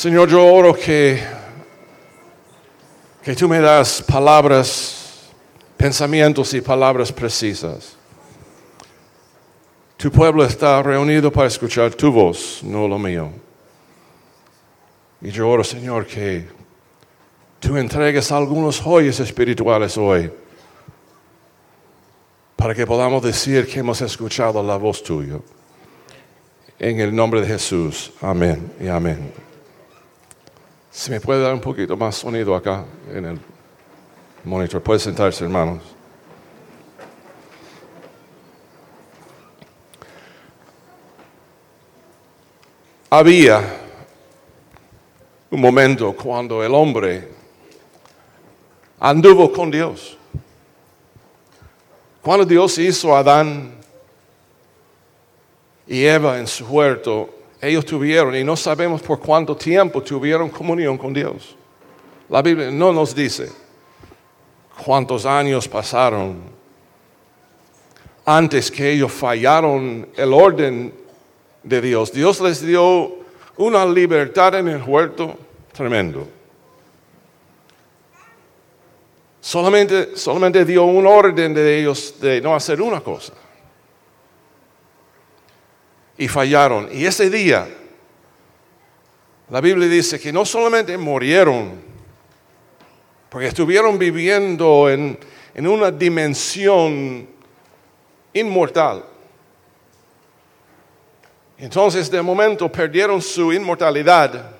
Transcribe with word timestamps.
Señor, 0.00 0.30
yo 0.30 0.46
oro 0.46 0.72
que, 0.72 1.22
que 3.22 3.36
tú 3.36 3.46
me 3.46 3.60
das 3.60 4.00
palabras, 4.00 5.28
pensamientos 5.76 6.54
y 6.54 6.62
palabras 6.62 7.12
precisas. 7.12 7.98
Tu 9.98 10.10
pueblo 10.10 10.42
está 10.42 10.82
reunido 10.82 11.30
para 11.30 11.48
escuchar 11.48 11.92
tu 11.92 12.10
voz, 12.10 12.62
no 12.62 12.88
lo 12.88 12.98
mío. 12.98 13.30
Y 15.20 15.30
yo 15.30 15.48
oro, 15.48 15.62
Señor, 15.62 16.06
que 16.06 16.48
tú 17.58 17.76
entregues 17.76 18.32
algunos 18.32 18.80
joyas 18.80 19.20
espirituales 19.20 19.96
hoy 19.98 20.30
para 22.56 22.74
que 22.74 22.86
podamos 22.86 23.22
decir 23.22 23.66
que 23.66 23.80
hemos 23.80 24.00
escuchado 24.00 24.62
la 24.62 24.76
voz 24.76 25.02
tuya. 25.02 25.38
En 26.78 27.00
el 27.00 27.14
nombre 27.14 27.42
de 27.42 27.46
Jesús. 27.46 28.12
Amén 28.22 28.72
y 28.80 28.88
amén. 28.88 29.32
Si 30.90 31.10
me 31.10 31.20
puede 31.20 31.42
dar 31.42 31.52
un 31.52 31.60
poquito 31.60 31.96
más 31.96 32.16
sonido 32.16 32.54
acá 32.54 32.84
en 33.12 33.24
el 33.26 33.40
monitor. 34.44 34.82
Puede 34.82 34.98
sentarse, 35.00 35.44
hermanos. 35.44 35.82
Había 43.10 43.60
un 45.50 45.60
momento 45.60 46.12
cuando 46.12 46.62
el 46.62 46.72
hombre 46.74 47.28
anduvo 49.00 49.52
con 49.52 49.70
Dios. 49.70 50.16
Cuando 52.22 52.44
Dios 52.44 52.78
hizo 52.78 53.16
a 53.16 53.20
Adán 53.20 53.74
y 55.86 56.04
Eva 56.04 56.38
en 56.38 56.46
su 56.46 56.66
huerto, 56.66 57.34
ellos 57.60 57.84
tuvieron, 57.84 58.36
y 58.36 58.44
no 58.44 58.56
sabemos 58.56 59.02
por 59.02 59.18
cuánto 59.20 59.56
tiempo 59.56 60.02
tuvieron 60.02 60.48
comunión 60.50 60.96
con 60.96 61.12
Dios. 61.12 61.56
La 62.28 62.42
Biblia 62.42 62.70
no 62.70 62.92
nos 62.92 63.14
dice 63.14 63.50
cuántos 64.84 65.26
años 65.26 65.66
pasaron 65.66 66.60
antes 68.24 68.70
que 68.70 68.92
ellos 68.92 69.10
fallaron 69.10 70.08
el 70.16 70.32
orden 70.32 70.94
de 71.62 71.80
Dios. 71.80 72.12
Dios 72.12 72.40
les 72.40 72.64
dio 72.64 73.19
una 73.60 73.84
libertad 73.84 74.54
en 74.54 74.68
el 74.68 74.82
huerto 74.82 75.36
tremendo. 75.72 76.26
Solamente, 79.38 80.16
solamente 80.16 80.64
dio 80.64 80.84
un 80.84 81.06
orden 81.06 81.52
de 81.52 81.80
ellos 81.80 82.14
de 82.20 82.40
no 82.40 82.54
hacer 82.54 82.80
una 82.80 83.00
cosa 83.00 83.34
y 86.16 86.26
fallaron. 86.26 86.88
Y 86.90 87.04
ese 87.04 87.28
día, 87.28 87.68
la 89.50 89.60
Biblia 89.60 89.88
dice 89.88 90.18
que 90.18 90.32
no 90.32 90.46
solamente 90.46 90.96
murieron, 90.96 91.82
porque 93.28 93.48
estuvieron 93.48 93.98
viviendo 93.98 94.88
en, 94.88 95.18
en 95.54 95.66
una 95.66 95.90
dimensión 95.90 97.28
inmortal. 98.32 99.04
Entonces 101.60 102.10
de 102.10 102.22
momento 102.22 102.72
perdieron 102.72 103.20
su 103.20 103.52
inmortalidad 103.52 104.50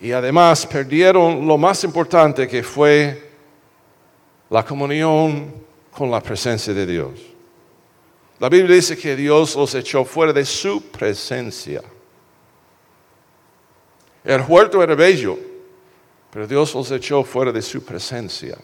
y 0.00 0.10
además 0.10 0.64
perdieron 0.64 1.46
lo 1.46 1.58
más 1.58 1.84
importante 1.84 2.48
que 2.48 2.62
fue 2.62 3.30
la 4.48 4.64
comunión 4.64 5.52
con 5.92 6.10
la 6.10 6.22
presencia 6.22 6.72
de 6.72 6.86
Dios. 6.86 7.10
La 8.38 8.48
Biblia 8.48 8.76
dice 8.76 8.96
que 8.96 9.14
Dios 9.14 9.54
los 9.54 9.74
echó 9.74 10.02
fuera 10.02 10.32
de 10.32 10.46
su 10.46 10.80
presencia. 10.90 11.82
El 14.24 14.40
huerto 14.48 14.82
era 14.82 14.94
bello, 14.94 15.38
pero 16.30 16.46
Dios 16.46 16.74
los 16.74 16.90
echó 16.90 17.22
fuera 17.22 17.52
de 17.52 17.60
su 17.60 17.84
presencia. 17.84 18.56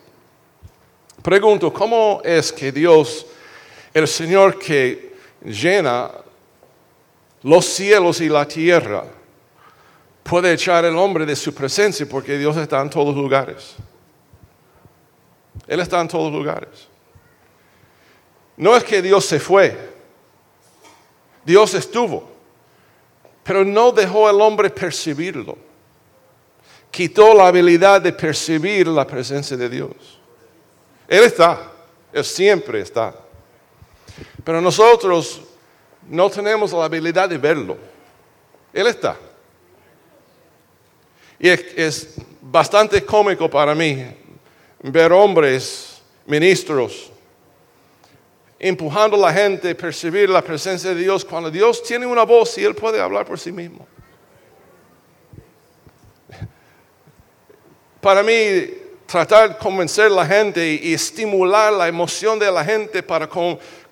Pregunto, 1.22 1.70
¿cómo 1.70 2.22
es 2.24 2.50
que 2.50 2.72
Dios, 2.72 3.26
el 3.92 4.08
Señor 4.08 4.58
que 4.58 5.12
llena 5.44 6.10
los 7.44 7.66
cielos 7.66 8.20
y 8.20 8.28
la 8.28 8.48
tierra, 8.48 9.04
puede 10.22 10.54
echar 10.54 10.84
el 10.86 10.96
hombre 10.96 11.26
de 11.26 11.36
su 11.36 11.54
presencia 11.54 12.06
porque 12.08 12.38
Dios 12.38 12.56
está 12.56 12.80
en 12.80 12.90
todos 12.90 13.14
lugares? 13.14 13.76
Él 15.66 15.78
está 15.78 16.00
en 16.00 16.08
todos 16.08 16.32
lugares. 16.32 16.88
No 18.56 18.74
es 18.74 18.82
que 18.82 19.02
Dios 19.02 19.26
se 19.26 19.38
fue, 19.38 19.76
Dios 21.44 21.74
estuvo, 21.74 22.30
pero 23.42 23.62
no 23.62 23.92
dejó 23.92 24.26
al 24.26 24.40
hombre 24.40 24.70
percibirlo. 24.70 25.58
Quitó 26.90 27.34
la 27.34 27.48
habilidad 27.48 28.00
de 28.00 28.12
percibir 28.12 28.86
la 28.86 29.06
presencia 29.06 29.56
de 29.56 29.68
Dios. 29.68 30.18
Él 31.06 31.24
está, 31.24 31.72
Él 32.12 32.24
siempre 32.24 32.80
está. 32.80 33.14
Pero 34.42 34.60
nosotros 34.60 35.42
no 36.08 36.30
tenemos 36.30 36.72
la 36.72 36.84
habilidad 36.84 37.28
de 37.28 37.38
verlo. 37.38 37.76
Él 38.72 38.86
está. 38.86 39.16
Y 41.38 41.48
es, 41.48 42.16
bastante 42.40 43.04
cómico 43.04 43.48
para 43.48 43.74
mí 43.74 44.04
ver 44.82 45.12
hombres, 45.12 46.02
ministros, 46.26 47.10
empujando 48.58 49.16
a 49.16 49.30
la 49.30 49.32
gente 49.32 49.70
a 49.70 49.74
percibir 49.74 50.28
la 50.28 50.42
presencia 50.42 50.90
de 50.94 51.02
Dios 51.02 51.24
cuando 51.24 51.50
Dios 51.50 51.82
tiene 51.82 52.06
una 52.06 52.22
voz 52.22 52.56
y 52.58 52.64
Él 52.64 52.74
puede 52.74 53.00
hablar 53.00 53.26
por 53.26 53.38
sí 53.38 53.50
mismo. 53.50 53.86
Para 58.00 58.22
mí, 58.22 58.34
tratar 59.06 59.50
de 59.50 59.56
convencer 59.56 60.06
a 60.06 60.10
la 60.10 60.26
gente 60.26 60.80
y, 60.82 60.92
estimular 60.92 61.72
la 61.72 61.88
emoción 61.88 62.38
de 62.38 62.50
la 62.50 62.64
gente 62.64 63.02
para 63.02 63.28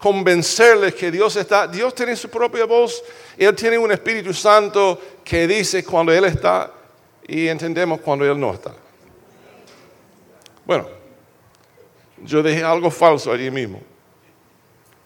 convencerles 0.03 0.95
que 0.95 1.11
Dios 1.11 1.37
está, 1.37 1.69
Dios 1.69 1.95
tiene 1.95 2.17
su 2.17 2.29
propia 2.29 2.65
voz, 2.65 3.03
Él 3.39 3.55
tiene 3.55 3.79
un 3.79 3.93
Espíritu 3.93 4.35
Santo 4.35 5.01
que 5.25 5.47
dice 5.47 5.85
cuando 5.85 6.13
Él 6.13 6.25
está 6.25 6.73
y 7.27 7.47
entendemos 7.47 8.01
cuando 8.01 8.25
Él 8.25 8.39
no 8.39 8.53
está. 8.53 8.75
Bueno, 10.67 10.89
yo 12.19 12.43
dije 12.43 12.65
algo 12.65 12.91
falso 12.91 13.33
allí 13.33 13.51
mismo 13.51 13.81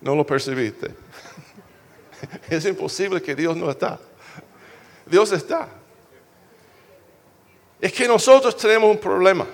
no 0.00 0.14
lo 0.14 0.24
percibiste. 0.24 0.94
Es 2.48 2.64
imposible 2.64 3.20
que 3.20 3.34
Dios 3.34 3.56
no 3.56 3.70
está. 3.70 3.98
Dios 5.04 5.30
está. 5.32 5.68
Es 7.80 7.92
que 7.92 8.08
nosotros 8.08 8.56
tenemos 8.56 8.90
un 8.90 8.98
problema. 8.98 9.46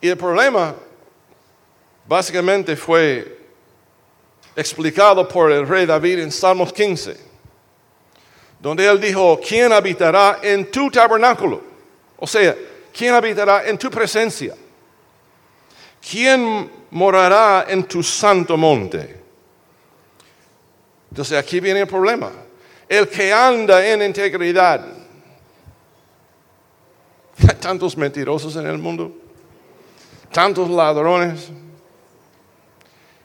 Y 0.00 0.08
el 0.08 0.16
problema 0.16 0.74
básicamente 2.10 2.74
fue 2.74 3.38
explicado 4.56 5.28
por 5.28 5.52
el 5.52 5.64
rey 5.64 5.86
David 5.86 6.18
en 6.18 6.32
Salmos 6.32 6.72
15, 6.72 7.16
donde 8.58 8.84
él 8.84 9.00
dijo, 9.00 9.38
¿quién 9.40 9.72
habitará 9.72 10.40
en 10.42 10.68
tu 10.72 10.90
tabernáculo? 10.90 11.62
O 12.16 12.26
sea, 12.26 12.56
¿quién 12.92 13.14
habitará 13.14 13.64
en 13.64 13.78
tu 13.78 13.88
presencia? 13.88 14.56
¿quién 16.00 16.68
morará 16.90 17.66
en 17.68 17.84
tu 17.84 18.02
santo 18.02 18.56
monte? 18.56 19.20
Entonces 21.10 21.38
aquí 21.38 21.60
viene 21.60 21.82
el 21.82 21.86
problema. 21.86 22.32
El 22.88 23.08
que 23.08 23.32
anda 23.32 23.86
en 23.86 24.02
integridad. 24.02 24.84
Hay 27.48 27.54
tantos 27.60 27.96
mentirosos 27.96 28.56
en 28.56 28.66
el 28.66 28.78
mundo, 28.78 29.12
tantos 30.32 30.68
ladrones. 30.68 31.52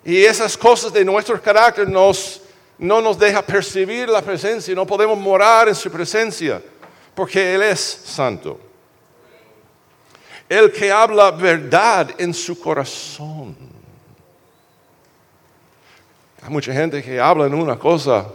Y 0.06 0.24
esas 0.24 0.56
cosas 0.56 0.94
de 0.94 1.04
nuestro 1.04 1.42
carácter 1.42 1.90
nos, 1.90 2.42
no 2.78 3.02
nos 3.02 3.20
deja 3.20 3.42
percibir 3.42 4.08
la 4.08 4.22
presencia, 4.22 4.74
no 4.74 4.86
podemos 4.86 5.18
morar 5.18 5.68
en 5.68 5.76
su 5.76 5.92
presencia, 5.92 6.62
porque 7.14 7.56
Él 7.56 7.64
es 7.64 7.80
santo 7.80 8.60
el 10.48 10.72
que 10.72 10.92
habla 10.92 11.32
verdad 11.32 12.12
en 12.18 12.34
su 12.34 12.60
corazón. 12.60 13.56
Hay 16.42 16.50
mucha 16.50 16.72
gente 16.72 17.02
que 17.02 17.20
habla 17.20 17.48
en 17.48 17.56
una 17.56 17.78
cosa 17.78 18.28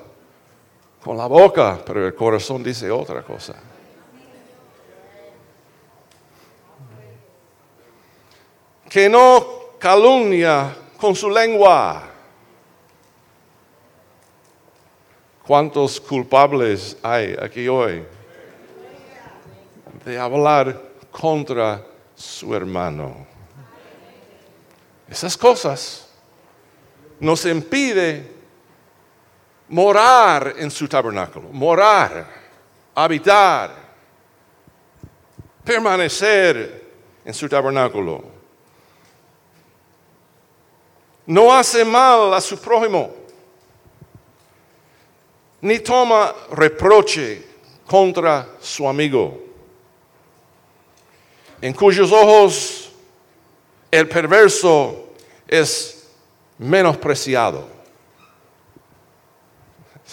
con 1.02 1.16
la 1.16 1.26
boca, 1.26 1.80
pero 1.86 2.06
el 2.06 2.14
corazón 2.14 2.62
dice 2.62 2.90
otra 2.90 3.22
cosa. 3.22 3.54
Que 8.88 9.08
no 9.08 9.76
calumnia 9.78 10.76
con 11.00 11.16
su 11.16 11.30
lengua. 11.30 12.02
¿Cuántos 15.46 16.00
culpables 16.00 16.96
hay 17.02 17.36
aquí 17.40 17.66
hoy 17.66 18.04
de 20.04 20.18
hablar 20.18 20.80
contra 21.10 21.84
su 22.14 22.54
hermano? 22.54 23.26
Esas 25.08 25.36
cosas 25.36 26.08
nos 27.18 27.44
impide 27.46 28.30
morar 29.68 30.54
en 30.56 30.70
su 30.70 30.86
tabernáculo, 30.86 31.48
morar, 31.50 32.28
habitar, 32.94 33.74
permanecer 35.64 36.92
en 37.24 37.34
su 37.34 37.48
tabernáculo. 37.48 38.39
No 41.30 41.54
hace 41.54 41.84
mal 41.84 42.34
a 42.34 42.40
su 42.40 42.58
prójimo, 42.58 43.14
ni 45.60 45.78
toma 45.78 46.34
reproche 46.50 47.46
contra 47.86 48.48
su 48.60 48.88
amigo, 48.88 49.40
en 51.60 51.72
cuyos 51.72 52.10
ojos 52.10 52.90
el 53.92 54.08
perverso 54.08 55.10
es 55.46 56.08
menospreciado. 56.58 57.68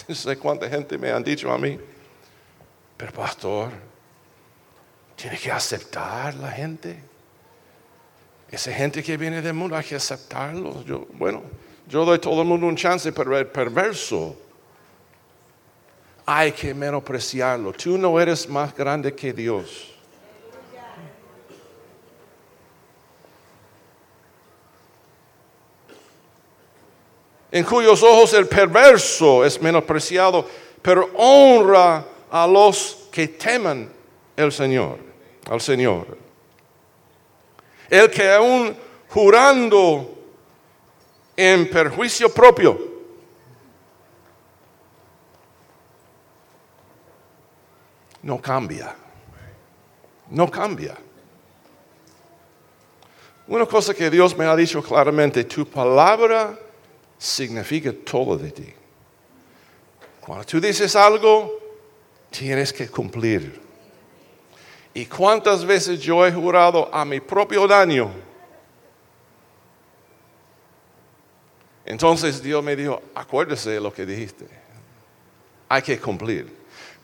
No 0.06 0.14
sé 0.14 0.38
cuánta 0.38 0.68
gente 0.68 0.96
me 0.96 1.10
han 1.10 1.24
dicho 1.24 1.50
a 1.50 1.58
mí, 1.58 1.80
pero 2.96 3.10
pastor, 3.10 3.72
tiene 5.16 5.36
que 5.36 5.50
aceptar 5.50 6.34
la 6.34 6.52
gente. 6.52 7.07
Esa 8.50 8.72
gente 8.72 9.02
que 9.02 9.16
viene 9.16 9.42
del 9.42 9.54
mundo 9.54 9.76
hay 9.76 9.84
que 9.84 9.96
aceptarlos. 9.96 10.84
Yo, 10.84 11.06
bueno, 11.12 11.42
yo 11.86 12.04
doy 12.04 12.16
a 12.16 12.20
todo 12.20 12.42
el 12.42 12.48
mundo 12.48 12.66
un 12.66 12.76
chance, 12.76 13.12
pero 13.12 13.36
el 13.36 13.46
perverso 13.46 14.36
hay 16.24 16.52
que 16.52 16.72
menospreciarlo. 16.74 17.72
Tú 17.72 17.98
no 17.98 18.18
eres 18.20 18.48
más 18.48 18.74
grande 18.74 19.14
que 19.14 19.32
Dios. 19.32 19.98
en 27.50 27.64
cuyos 27.64 28.02
ojos 28.02 28.32
el 28.34 28.46
perverso 28.46 29.44
es 29.44 29.60
menospreciado, 29.60 30.46
pero 30.82 31.10
honra 31.14 32.04
a 32.30 32.46
los 32.46 33.08
que 33.10 33.28
teman 33.28 33.90
el 34.36 34.52
Señor, 34.52 34.98
al 35.50 35.60
Señor. 35.60 36.27
El 37.88 38.10
que 38.10 38.30
aún 38.30 38.76
jurando 39.08 40.14
en 41.36 41.70
perjuicio 41.70 42.28
propio, 42.32 42.78
no 48.22 48.40
cambia, 48.40 48.94
no 50.30 50.50
cambia. 50.50 50.96
Una 53.46 53.64
cosa 53.64 53.94
que 53.94 54.10
Dios 54.10 54.36
me 54.36 54.44
ha 54.44 54.54
dicho 54.54 54.82
claramente, 54.82 55.44
tu 55.44 55.66
palabra 55.66 56.58
significa 57.16 57.92
todo 57.92 58.36
de 58.36 58.50
ti. 58.50 58.74
Cuando 60.20 60.44
tú 60.44 60.60
dices 60.60 60.94
algo, 60.94 61.58
tienes 62.30 62.72
que 62.72 62.88
cumplir. 62.88 63.67
¿Y 64.98 65.06
cuántas 65.06 65.64
veces 65.64 66.00
yo 66.00 66.26
he 66.26 66.32
jurado 66.32 66.92
a 66.92 67.04
mi 67.04 67.20
propio 67.20 67.68
daño? 67.68 68.10
Entonces 71.86 72.42
Dios 72.42 72.64
me 72.64 72.74
dijo, 72.74 73.00
acuérdese 73.14 73.70
de 73.70 73.80
lo 73.80 73.92
que 73.92 74.04
dijiste. 74.04 74.48
Hay 75.68 75.82
que 75.82 76.00
cumplir. 76.00 76.52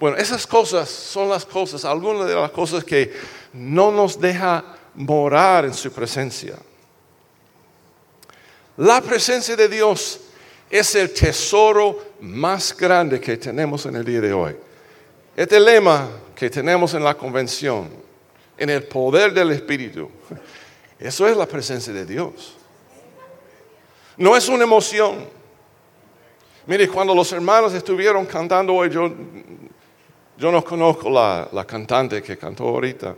Bueno, 0.00 0.16
esas 0.16 0.44
cosas 0.44 0.88
son 0.88 1.28
las 1.28 1.44
cosas, 1.44 1.84
algunas 1.84 2.26
de 2.26 2.34
las 2.34 2.50
cosas 2.50 2.82
que 2.82 3.12
no 3.52 3.92
nos 3.92 4.20
deja 4.20 4.64
morar 4.96 5.64
en 5.64 5.72
su 5.72 5.92
presencia. 5.92 6.56
La 8.76 9.00
presencia 9.02 9.54
de 9.54 9.68
Dios 9.68 10.18
es 10.68 10.96
el 10.96 11.14
tesoro 11.14 12.16
más 12.22 12.76
grande 12.76 13.20
que 13.20 13.36
tenemos 13.36 13.86
en 13.86 13.94
el 13.94 14.04
día 14.04 14.20
de 14.20 14.32
hoy. 14.32 14.56
Este 15.36 15.60
lema 15.60 16.23
que 16.34 16.50
tenemos 16.50 16.94
en 16.94 17.04
la 17.04 17.14
convención, 17.14 17.88
en 18.56 18.70
el 18.70 18.84
poder 18.84 19.32
del 19.32 19.50
Espíritu, 19.52 20.10
eso 20.98 21.26
es 21.26 21.36
la 21.36 21.46
presencia 21.46 21.92
de 21.92 22.06
Dios. 22.06 22.56
No 24.16 24.36
es 24.36 24.48
una 24.48 24.64
emoción. 24.64 25.28
Mire, 26.66 26.88
cuando 26.88 27.14
los 27.14 27.30
hermanos 27.32 27.74
estuvieron 27.74 28.24
cantando 28.26 28.74
hoy, 28.74 28.90
yo, 28.90 29.12
yo 30.38 30.52
no 30.52 30.64
conozco 30.64 31.10
la, 31.10 31.48
la 31.52 31.64
cantante 31.64 32.22
que 32.22 32.38
cantó 32.38 32.64
ahorita. 32.64 33.14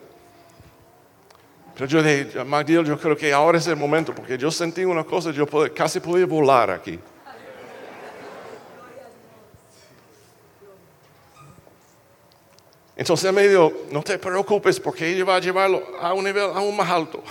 Pero 1.75 1.87
yo 1.87 2.03
dije, 2.03 2.43
Magdiel, 2.43 2.87
yo 2.87 2.99
creo 2.99 3.17
que 3.17 3.33
ahora 3.33 3.59
es 3.59 3.67
el 3.67 3.77
momento, 3.77 4.15
porque 4.15 4.39
yo 4.39 4.51
sentí 4.51 4.85
una 4.85 5.05
cosa, 5.05 5.31
yo 5.31 5.47
casi 5.75 6.01
podía 6.01 6.25
volar 6.25 6.71
aquí. 6.71 6.99
Entonces 12.97 13.31
me 13.31 13.47
dijo, 13.47 13.71
no 13.91 14.03
te 14.03 14.19
preocupes 14.19 14.81
porque 14.81 15.07
ella 15.07 15.25
va 15.25 15.37
a 15.37 15.41
llevarlo 15.41 15.87
a 16.01 16.15
un 16.15 16.25
nivel 16.25 16.45
aún 16.45 16.75
más 16.75 16.89
alto. 16.89 17.23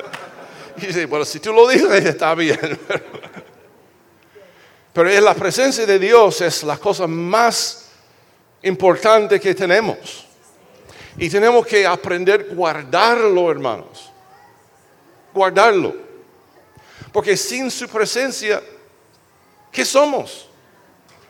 y 0.78 0.86
dice, 0.86 1.04
bueno, 1.04 1.26
si 1.26 1.38
tú 1.38 1.52
lo 1.52 1.68
dices, 1.68 1.90
está 2.06 2.34
bien. 2.34 2.58
Pero 4.94 5.10
es 5.10 5.22
la 5.22 5.34
presencia 5.34 5.84
de 5.84 5.98
Dios 5.98 6.40
es 6.40 6.62
la 6.62 6.78
cosa 6.78 7.06
más 7.06 7.90
importante 8.62 9.38
que 9.38 9.54
tenemos. 9.54 10.24
Y 11.18 11.28
tenemos 11.28 11.66
que 11.66 11.86
aprender 11.86 12.48
a 12.50 12.54
guardarlo, 12.54 13.50
hermanos. 13.50 14.10
Guardarlo. 15.34 15.94
Porque 17.12 17.36
sin 17.36 17.70
su 17.70 17.88
presencia, 17.88 18.62
¿qué 19.70 19.84
somos? 19.84 20.48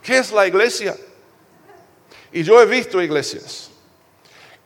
¿Qué 0.03 0.19
es 0.19 0.31
la 0.31 0.47
iglesia? 0.47 0.95
Y 2.35 2.43
yo 2.43 2.61
he 2.61 2.67
visto 2.67 3.01
iglesias 3.01 3.71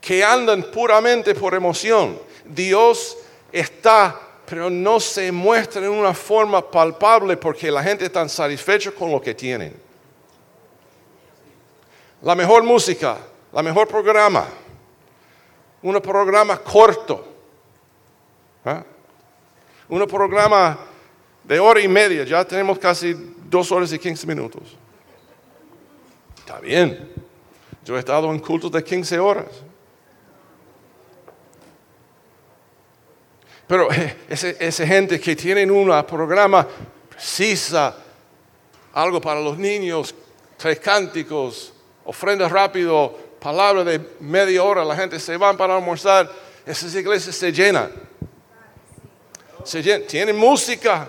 que 0.00 0.25
andan 0.25 0.65
puramente 0.65 1.35
por 1.35 1.55
emoción. 1.55 2.19
Dios 2.44 3.17
está, 3.53 4.19
pero 4.47 4.70
no 4.70 4.99
se 4.99 5.31
muestra 5.31 5.85
en 5.85 5.91
una 5.91 6.15
forma 6.15 6.69
palpable 6.69 7.37
porque 7.37 7.70
la 7.70 7.82
gente 7.82 8.06
está 8.06 8.29
satisfecha 8.29 8.91
con 8.91 9.12
lo 9.12 9.20
que 9.20 9.35
tienen. 9.35 9.75
La 12.23 12.35
mejor 12.35 12.64
música, 12.64 13.19
la 13.52 13.62
mejor 13.62 13.87
programa 13.87 14.49
un 15.83 16.00
programa 16.00 16.59
corto, 16.59 17.25
¿ah? 18.64 18.83
un 19.88 20.07
programa 20.07 20.78
de 21.45 21.61
hora 21.61 21.81
y 21.81 21.88
media, 21.88 22.25
ya 22.25 22.45
tenemos 22.45 22.78
casi 22.78 23.14
dos 23.49 23.71
horas 23.71 23.93
y 23.93 23.99
quince 23.99 24.26
minutos. 24.26 24.76
Está 26.38 26.61
bien, 26.61 27.12
yo 27.88 27.97
he 27.97 28.00
estado 28.00 28.30
en 28.30 28.38
cultos 28.38 28.71
de 28.71 28.85
15 28.85 29.18
horas. 29.18 29.47
Pero 33.66 33.90
eh, 33.90 34.14
esa 34.28 34.87
gente 34.87 35.18
que 35.18 35.35
tiene 35.35 35.64
un 35.73 35.88
programa 36.07 36.68
precisa, 37.09 37.97
algo 38.92 39.23
para 39.23 39.40
los 39.40 39.57
niños, 39.57 40.14
tres 40.59 40.78
cánticos, 40.80 41.73
ofrenda 42.04 42.47
rápido, 42.47 43.16
palabra 43.40 43.83
de 43.85 43.99
media 44.21 44.62
hora, 44.62 44.85
la 44.85 44.95
gente 44.95 45.18
se 45.18 45.38
va 45.38 45.57
para 45.57 45.75
almorzar, 45.75 46.30
esas 46.66 46.95
iglesias 46.95 47.37
se 47.37 47.50
llenan. 47.50 47.90
Se 49.64 49.83
llenan. 49.83 50.07
Tienen 50.07 50.37
música, 50.37 51.09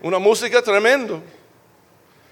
una 0.00 0.18
música 0.18 0.62
tremenda. 0.62 1.20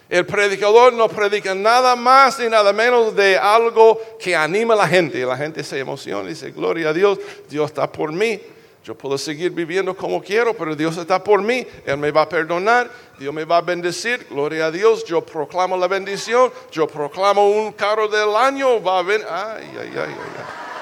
El 0.08 0.26
predicador 0.26 0.92
no 0.92 1.08
predica 1.08 1.54
nada 1.54 1.96
más 1.96 2.38
ni 2.38 2.48
nada 2.48 2.72
menos 2.72 3.16
de 3.16 3.38
algo 3.38 4.00
que 4.18 4.36
anima 4.36 4.74
a 4.74 4.76
la 4.76 4.88
gente. 4.88 5.24
La 5.24 5.36
gente 5.36 5.64
se 5.64 5.78
emociona 5.78 6.24
y 6.24 6.34
dice, 6.34 6.50
gloria 6.50 6.90
a 6.90 6.92
Dios, 6.92 7.18
Dios 7.48 7.70
está 7.70 7.90
por 7.90 8.12
mí. 8.12 8.40
Yo 8.84 8.94
puedo 8.94 9.16
seguir 9.16 9.50
viviendo 9.50 9.96
como 9.96 10.22
quiero, 10.22 10.52
pero 10.52 10.76
Dios 10.76 10.98
está 10.98 11.24
por 11.24 11.40
mí. 11.40 11.66
Él 11.86 11.96
me 11.96 12.10
va 12.10 12.22
a 12.22 12.28
perdonar, 12.28 12.90
Dios 13.18 13.32
me 13.32 13.46
va 13.46 13.56
a 13.56 13.62
bendecir. 13.62 14.26
Gloria 14.28 14.66
a 14.66 14.70
Dios, 14.70 15.04
yo 15.06 15.24
proclamo 15.24 15.74
la 15.74 15.88
bendición. 15.88 16.52
Yo 16.70 16.86
proclamo 16.86 17.48
un 17.48 17.72
carro 17.72 18.08
del 18.08 18.36
año. 18.36 18.82
Va 18.82 18.98
a 18.98 19.02
venir. 19.02 19.26
Ay, 19.30 19.70
ay, 19.80 19.90
ay, 19.94 19.98
ay. 19.98 20.73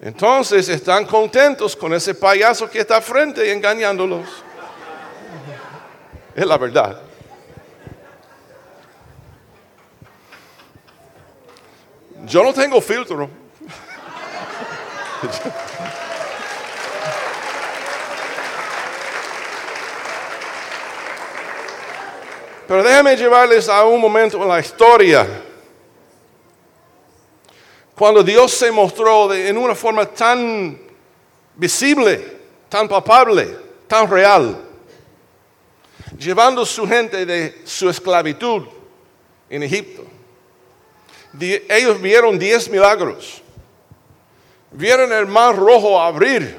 Entonces 0.00 0.68
están 0.68 1.06
contentos 1.06 1.74
con 1.74 1.94
ese 1.94 2.14
payaso 2.14 2.68
que 2.68 2.80
está 2.80 3.00
frente 3.00 3.50
engañándolos. 3.50 4.28
Es 6.34 6.46
la 6.46 6.58
verdad. 6.58 7.00
Yo 12.26 12.42
no 12.42 12.52
tengo 12.52 12.80
filtro. 12.80 13.30
Pero 22.68 22.82
déjenme 22.82 23.16
llevarles 23.16 23.68
a 23.68 23.84
un 23.84 24.00
momento 24.00 24.42
en 24.42 24.48
la 24.48 24.58
historia 24.58 25.45
cuando 27.96 28.22
Dios 28.22 28.52
se 28.52 28.70
mostró 28.70 29.32
en 29.32 29.56
una 29.56 29.74
forma 29.74 30.04
tan 30.04 30.78
visible, 31.54 32.36
tan 32.68 32.86
palpable, 32.86 33.56
tan 33.88 34.08
real, 34.10 34.62
llevando 36.18 36.66
su 36.66 36.86
gente 36.86 37.24
de 37.24 37.62
su 37.64 37.88
esclavitud 37.88 38.64
en 39.48 39.62
Egipto. 39.62 40.04
Ellos 41.40 42.00
vieron 42.00 42.38
diez 42.38 42.68
milagros, 42.68 43.40
vieron 44.70 45.10
el 45.12 45.26
mar 45.26 45.56
rojo 45.56 45.98
abrir, 45.98 46.54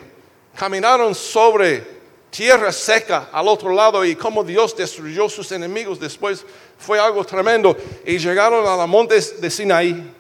caminaron 0.56 1.14
sobre 1.14 1.98
tierra 2.32 2.72
seca 2.72 3.30
al 3.32 3.48
otro 3.48 3.74
lado 3.74 4.04
y 4.04 4.16
cómo 4.16 4.44
Dios 4.44 4.76
destruyó 4.76 5.30
sus 5.30 5.52
enemigos 5.52 6.00
después 6.00 6.44
fue 6.78 7.00
algo 7.00 7.24
tremendo 7.24 7.76
y 8.06 8.18
llegaron 8.18 8.66
a 8.68 8.76
los 8.76 8.88
montes 8.88 9.40
de 9.40 9.50
Sinaí. 9.52 10.17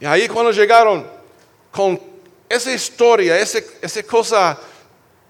Y 0.00 0.06
ahí 0.06 0.26
cuando 0.28 0.50
llegaron 0.50 1.06
con 1.70 2.00
esa 2.48 2.72
historia, 2.72 3.38
esa 3.38 4.02
cosa 4.04 4.58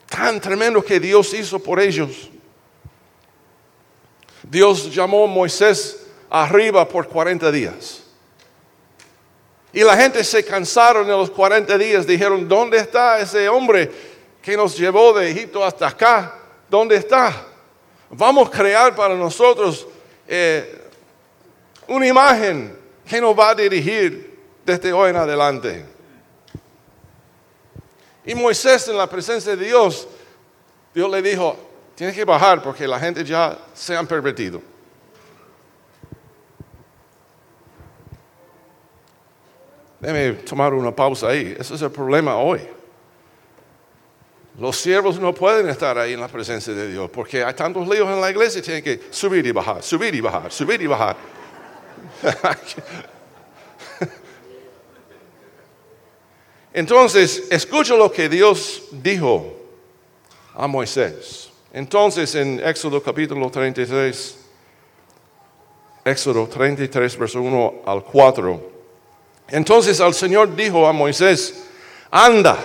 tan 0.09 0.41
tremendo 0.41 0.83
que 0.83 1.01
Dios 1.01 1.35
hizo 1.35 1.59
por 1.59 1.81
ellos, 1.81 2.31
Dios 4.43 4.95
llamó 4.95 5.25
a 5.25 5.27
Moisés 5.27 6.07
arriba 6.31 6.89
por 6.89 7.09
40 7.09 7.51
días. 7.51 8.05
Y 9.73 9.85
la 9.85 9.97
gente 9.97 10.25
se 10.25 10.45
cansaron 10.45 11.07
de 11.07 11.13
los 11.13 11.31
40 11.31 11.77
días, 11.77 12.07
dijeron, 12.07 12.49
¿dónde 12.49 12.79
está 12.79 13.21
ese 13.21 13.49
hombre 13.49 13.91
que 14.43 14.57
nos 14.57 14.77
llevó 14.77 15.13
de 15.13 15.31
Egipto 15.31 15.65
hasta 15.65 15.89
acá? 15.89 16.35
¿Dónde 16.69 16.97
está? 16.97 17.47
Vamos 18.11 18.49
a 18.49 18.51
crear 18.51 18.95
para 18.97 19.15
nosotros 19.15 19.87
eh, 20.27 20.89
una 21.87 22.07
imagen 22.07 22.77
que 23.07 23.21
nos 23.21 23.39
va 23.39 23.51
a 23.51 23.55
dirigir 23.55 24.30
desde 24.65 24.93
hoy 24.93 25.11
en 25.11 25.17
adelante. 25.17 25.85
Y 28.25 28.35
Moisés 28.35 28.89
en 28.89 28.97
la 28.97 29.09
presencia 29.09 29.57
de 29.57 29.65
Dios, 29.65 30.07
Dios 30.95 31.11
le 31.11 31.23
dijo, 31.23 31.57
tienes 31.95 32.15
que 32.15 32.25
bajar 32.25 32.63
porque 32.63 32.87
la 32.87 32.99
gente 32.99 33.25
ya 33.25 33.59
se 33.75 33.97
han 33.97 34.07
pervertido. 34.07 34.61
Déjeme 40.01 40.33
tomar 40.45 40.73
una 40.73 40.95
pausa 40.95 41.29
ahí. 41.29 41.55
Ese 41.59 41.75
es 41.75 41.83
el 41.83 41.91
problema 41.91 42.37
hoy. 42.37 42.61
Los 44.59 44.77
siervos 44.77 45.19
no 45.19 45.35
pueden 45.35 45.69
estar 45.69 45.97
ahí 45.99 46.13
en 46.13 46.21
la 46.21 46.29
presencia 46.29 46.75
de 46.75 46.91
Dios 46.91 47.11
porque 47.11 47.45
hay 47.45 47.55
tantos 47.55 47.89
líos 47.89 48.09
en 48.09 48.21
la 48.21 48.31
iglesia, 48.31 48.61
tienen 48.61 48.83
que 48.83 49.01
subir 49.11 49.47
y 49.47 49.53
bajar, 49.53 49.83
subir 49.83 50.15
y 50.15 50.21
bajar, 50.21 50.53
subir 50.53 50.83
y 50.83 50.87
bajar. 50.87 51.17
Entonces, 56.73 57.45
escucha 57.51 57.97
lo 57.97 58.13
que 58.13 58.29
Dios 58.29 58.85
dijo 58.91 59.57
a 60.55 60.67
Moisés. 60.67 61.51
Entonces, 61.73 62.35
en 62.35 62.61
Éxodo 62.61 63.03
capítulo 63.03 63.51
33, 63.51 64.37
Éxodo 66.05 66.47
33, 66.47 67.19
verso 67.19 67.41
1 67.41 67.83
al 67.87 68.05
4. 68.05 68.71
Entonces 69.49 69.99
el 70.01 70.15
Señor 70.15 70.55
dijo 70.55 70.87
a 70.87 70.93
Moisés, 70.93 71.65
anda, 72.11 72.57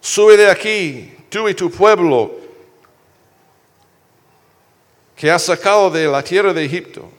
sube 0.00 0.36
de 0.36 0.50
aquí, 0.50 1.14
tú 1.28 1.48
y 1.48 1.54
tu 1.54 1.70
pueblo, 1.70 2.36
que 5.16 5.30
has 5.30 5.42
sacado 5.42 5.90
de 5.90 6.06
la 6.06 6.22
tierra 6.22 6.52
de 6.52 6.64
Egipto, 6.64 7.10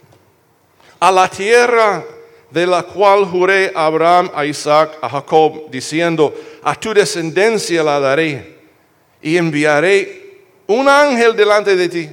a 0.99 1.11
la 1.11 1.29
tierra 1.29 2.03
de 2.51 2.65
la 2.65 2.83
cual 2.83 3.25
juré 3.25 3.71
a 3.75 3.85
Abraham, 3.85 4.31
a 4.33 4.45
Isaac, 4.45 4.97
a 5.01 5.09
Jacob, 5.09 5.69
diciendo, 5.69 6.33
a 6.63 6.75
tu 6.75 6.93
descendencia 6.93 7.83
la 7.83 7.99
daré 7.99 8.57
y 9.21 9.37
enviaré 9.37 10.41
un 10.67 10.87
ángel 10.87 11.35
delante 11.35 11.75
de 11.75 11.89
ti. 11.89 12.09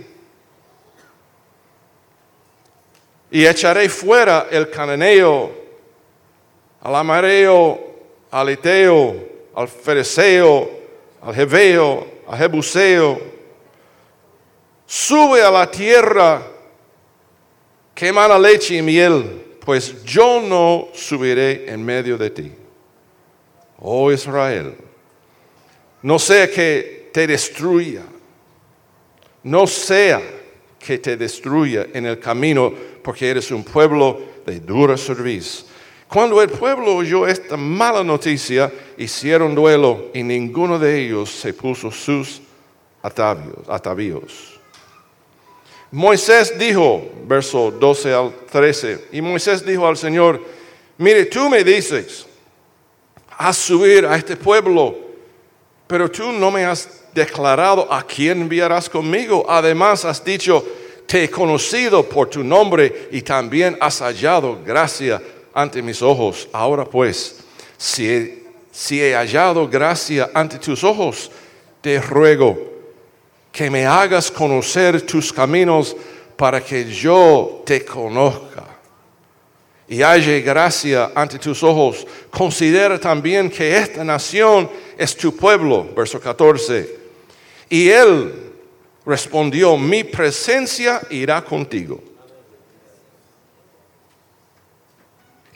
Y 3.30 3.46
echaré 3.46 3.88
fuera 3.88 4.46
el 4.50 4.70
cananeo, 4.70 5.52
al 6.82 6.94
amareo, 6.94 7.80
al 8.30 8.48
eteo, 8.50 9.16
al 9.54 9.68
fereceo, 9.68 10.70
al 11.22 11.34
jebeo, 11.34 12.06
al 12.28 12.38
jebuseo. 12.38 13.20
Sube 14.86 15.42
a 15.42 15.50
la 15.50 15.68
tierra 15.68 16.42
que 17.94 18.08
emana 18.08 18.38
leche 18.38 18.76
y 18.76 18.82
miel 18.82 19.45
pues 19.66 20.04
yo 20.04 20.40
no 20.40 20.88
subiré 20.94 21.68
en 21.68 21.84
medio 21.84 22.16
de 22.16 22.30
ti. 22.30 22.52
Oh 23.80 24.12
Israel, 24.12 24.76
no 26.02 26.20
sea 26.20 26.48
que 26.48 27.10
te 27.12 27.26
destruya, 27.26 28.04
no 29.42 29.66
sea 29.66 30.22
que 30.78 30.98
te 30.98 31.16
destruya 31.16 31.88
en 31.92 32.06
el 32.06 32.20
camino, 32.20 32.72
porque 33.02 33.28
eres 33.28 33.50
un 33.50 33.64
pueblo 33.64 34.20
de 34.46 34.60
dura 34.60 34.96
servicio. 34.96 35.66
Cuando 36.06 36.40
el 36.40 36.48
pueblo 36.48 36.94
oyó 36.94 37.26
esta 37.26 37.56
mala 37.56 38.04
noticia, 38.04 38.72
hicieron 38.96 39.52
duelo 39.52 40.10
y 40.14 40.22
ninguno 40.22 40.78
de 40.78 41.06
ellos 41.06 41.28
se 41.28 41.52
puso 41.52 41.90
sus 41.90 42.40
atavios. 43.02 43.68
atavíos. 43.68 44.55
Moisés 45.90 46.58
dijo, 46.58 47.10
verso 47.26 47.70
12 47.70 48.12
al 48.12 48.32
13, 48.50 49.06
y 49.12 49.20
Moisés 49.20 49.64
dijo 49.64 49.86
al 49.86 49.96
Señor, 49.96 50.42
mire, 50.98 51.26
tú 51.26 51.48
me 51.48 51.62
dices, 51.62 52.26
haz 53.38 53.56
subir 53.56 54.04
a 54.06 54.16
este 54.16 54.36
pueblo, 54.36 54.96
pero 55.86 56.10
tú 56.10 56.32
no 56.32 56.50
me 56.50 56.64
has 56.64 57.04
declarado 57.14 57.90
a 57.92 58.02
quién 58.02 58.42
enviarás 58.42 58.90
conmigo. 58.90 59.46
Además 59.48 60.04
has 60.04 60.24
dicho, 60.24 60.64
te 61.06 61.24
he 61.24 61.30
conocido 61.30 62.02
por 62.08 62.28
tu 62.28 62.42
nombre 62.42 63.08
y 63.12 63.22
también 63.22 63.78
has 63.80 64.00
hallado 64.00 64.58
gracia 64.64 65.22
ante 65.54 65.80
mis 65.80 66.02
ojos. 66.02 66.48
Ahora 66.52 66.84
pues, 66.84 67.40
si 67.78 68.42
si 68.76 69.02
he 69.02 69.14
hallado 69.14 69.66
gracia 69.66 70.30
ante 70.34 70.58
tus 70.58 70.84
ojos, 70.84 71.30
te 71.80 71.98
ruego 71.98 72.75
que 73.56 73.70
me 73.70 73.86
hagas 73.86 74.30
conocer 74.30 75.00
tus 75.00 75.32
caminos 75.32 75.96
para 76.36 76.60
que 76.60 76.84
yo 76.92 77.62
te 77.64 77.86
conozca 77.86 78.66
y 79.88 80.02
haya 80.02 80.38
gracia 80.40 81.12
ante 81.14 81.38
tus 81.38 81.62
ojos. 81.62 82.06
Considera 82.28 83.00
también 83.00 83.48
que 83.48 83.78
esta 83.78 84.04
nación 84.04 84.68
es 84.98 85.16
tu 85.16 85.34
pueblo, 85.34 85.88
verso 85.96 86.20
14. 86.20 86.98
Y 87.70 87.88
él 87.88 88.52
respondió, 89.06 89.78
mi 89.78 90.04
presencia 90.04 91.00
irá 91.08 91.42
contigo. 91.42 92.04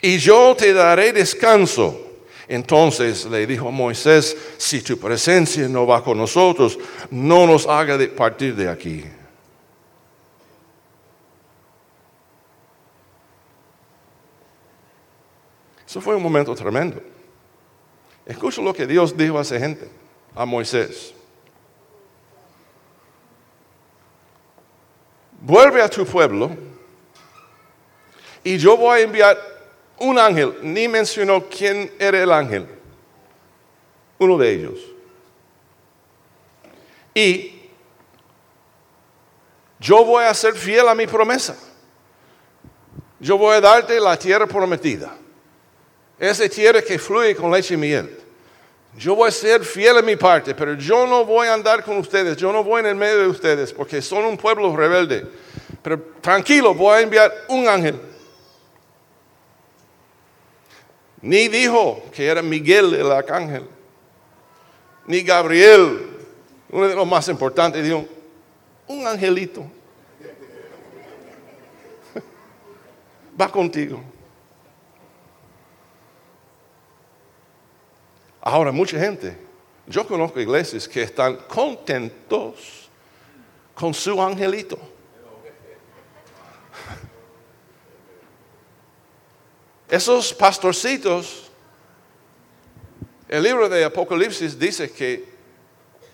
Y 0.01 0.17
yo 0.17 0.55
te 0.57 0.73
daré 0.73 1.13
descanso 1.13 2.10
entonces 2.51 3.25
le 3.27 3.47
dijo 3.47 3.69
a 3.69 3.71
Moisés, 3.71 4.35
si 4.57 4.81
tu 4.81 4.97
presencia 4.99 5.69
no 5.69 5.87
va 5.87 6.03
con 6.03 6.17
nosotros, 6.17 6.77
no 7.09 7.47
nos 7.47 7.65
haga 7.65 7.97
de 7.97 8.09
partir 8.09 8.53
de 8.57 8.67
aquí. 8.67 9.05
Eso 15.87 16.01
fue 16.01 16.13
un 16.13 16.21
momento 16.21 16.53
tremendo. 16.53 17.01
Escucha 18.25 18.61
lo 18.61 18.73
que 18.73 18.85
Dios 18.85 19.15
dijo 19.15 19.39
a 19.39 19.43
esa 19.43 19.57
gente, 19.57 19.89
a 20.35 20.45
Moisés. 20.45 21.13
Vuelve 25.39 25.81
a 25.81 25.87
tu 25.87 26.05
pueblo 26.05 26.51
y 28.43 28.57
yo 28.57 28.75
voy 28.75 28.99
a 28.99 29.03
enviar 29.03 29.60
un 30.01 30.17
ángel, 30.17 30.57
ni 30.63 30.87
mencionó 30.87 31.45
quién 31.47 31.91
era 31.99 32.21
el 32.21 32.31
ángel, 32.31 32.67
uno 34.17 34.37
de 34.37 34.51
ellos. 34.51 34.79
Y 37.13 37.61
yo 39.79 40.03
voy 40.03 40.23
a 40.23 40.33
ser 40.33 40.55
fiel 40.55 40.87
a 40.87 40.95
mi 40.95 41.05
promesa. 41.05 41.55
Yo 43.19 43.37
voy 43.37 43.55
a 43.55 43.61
darte 43.61 43.99
la 43.99 44.17
tierra 44.17 44.47
prometida. 44.47 45.15
Esa 46.17 46.49
tierra 46.49 46.81
que 46.81 46.97
fluye 46.97 47.35
con 47.35 47.51
leche 47.51 47.75
y 47.75 47.77
miel. 47.77 48.17
Yo 48.97 49.15
voy 49.15 49.29
a 49.29 49.31
ser 49.31 49.63
fiel 49.63 49.97
a 49.97 50.01
mi 50.01 50.15
parte, 50.15 50.55
pero 50.55 50.73
yo 50.73 51.05
no 51.05 51.25
voy 51.25 51.47
a 51.47 51.53
andar 51.53 51.83
con 51.83 51.97
ustedes, 51.97 52.35
yo 52.37 52.51
no 52.51 52.63
voy 52.63 52.81
en 52.81 52.87
el 52.87 52.95
medio 52.95 53.19
de 53.19 53.27
ustedes, 53.27 53.71
porque 53.71 54.01
son 54.01 54.25
un 54.25 54.35
pueblo 54.35 54.75
rebelde. 54.75 55.27
Pero 55.81 56.01
tranquilo, 56.19 56.73
voy 56.73 56.97
a 56.97 57.01
enviar 57.01 57.33
un 57.47 57.67
ángel 57.67 58.10
Ni 61.21 61.47
dijo 61.47 62.01
que 62.11 62.25
era 62.25 62.41
Miguel 62.41 62.93
el 62.95 63.11
arcángel. 63.11 63.67
Ni 65.05 65.21
Gabriel, 65.21 66.07
uno 66.69 66.87
de 66.87 66.95
los 66.95 67.07
más 67.07 67.27
importantes, 67.27 67.83
dijo, 67.83 68.05
un 68.87 69.05
angelito. 69.05 69.63
Va 73.39 73.51
contigo. 73.51 74.01
Ahora, 78.41 78.71
mucha 78.71 78.97
gente, 78.99 79.37
yo 79.85 80.07
conozco 80.07 80.39
iglesias 80.39 80.87
que 80.87 81.03
están 81.03 81.35
contentos 81.47 82.89
con 83.75 83.93
su 83.93 84.19
angelito. 84.21 84.79
Esos 89.91 90.33
pastorcitos, 90.33 91.51
el 93.29 93.43
libro 93.43 93.69
de 93.69 93.83
Apocalipsis 93.83 94.57
dice 94.57 94.91
que 94.91 95.23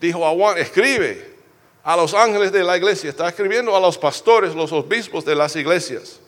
dijo 0.02 0.28
a 0.28 0.32
Juan, 0.32 0.58
escribe 0.58 1.38
a 1.82 1.96
los 1.96 2.14
ángeles 2.14 2.52
de 2.52 2.64
la 2.64 2.76
iglesia, 2.76 3.10
está 3.10 3.30
escribiendo 3.30 3.74
a 3.74 3.80
los 3.80 3.98
pastores, 3.98 4.54
los 4.54 4.74
obispos 4.74 5.24
de 5.24 5.36
las 5.36 5.56
iglesias. 5.56 6.20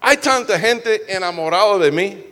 Hay 0.00 0.16
tanta 0.16 0.58
gente 0.58 1.14
enamorada 1.14 1.76
de 1.76 1.92
mí 1.92 2.28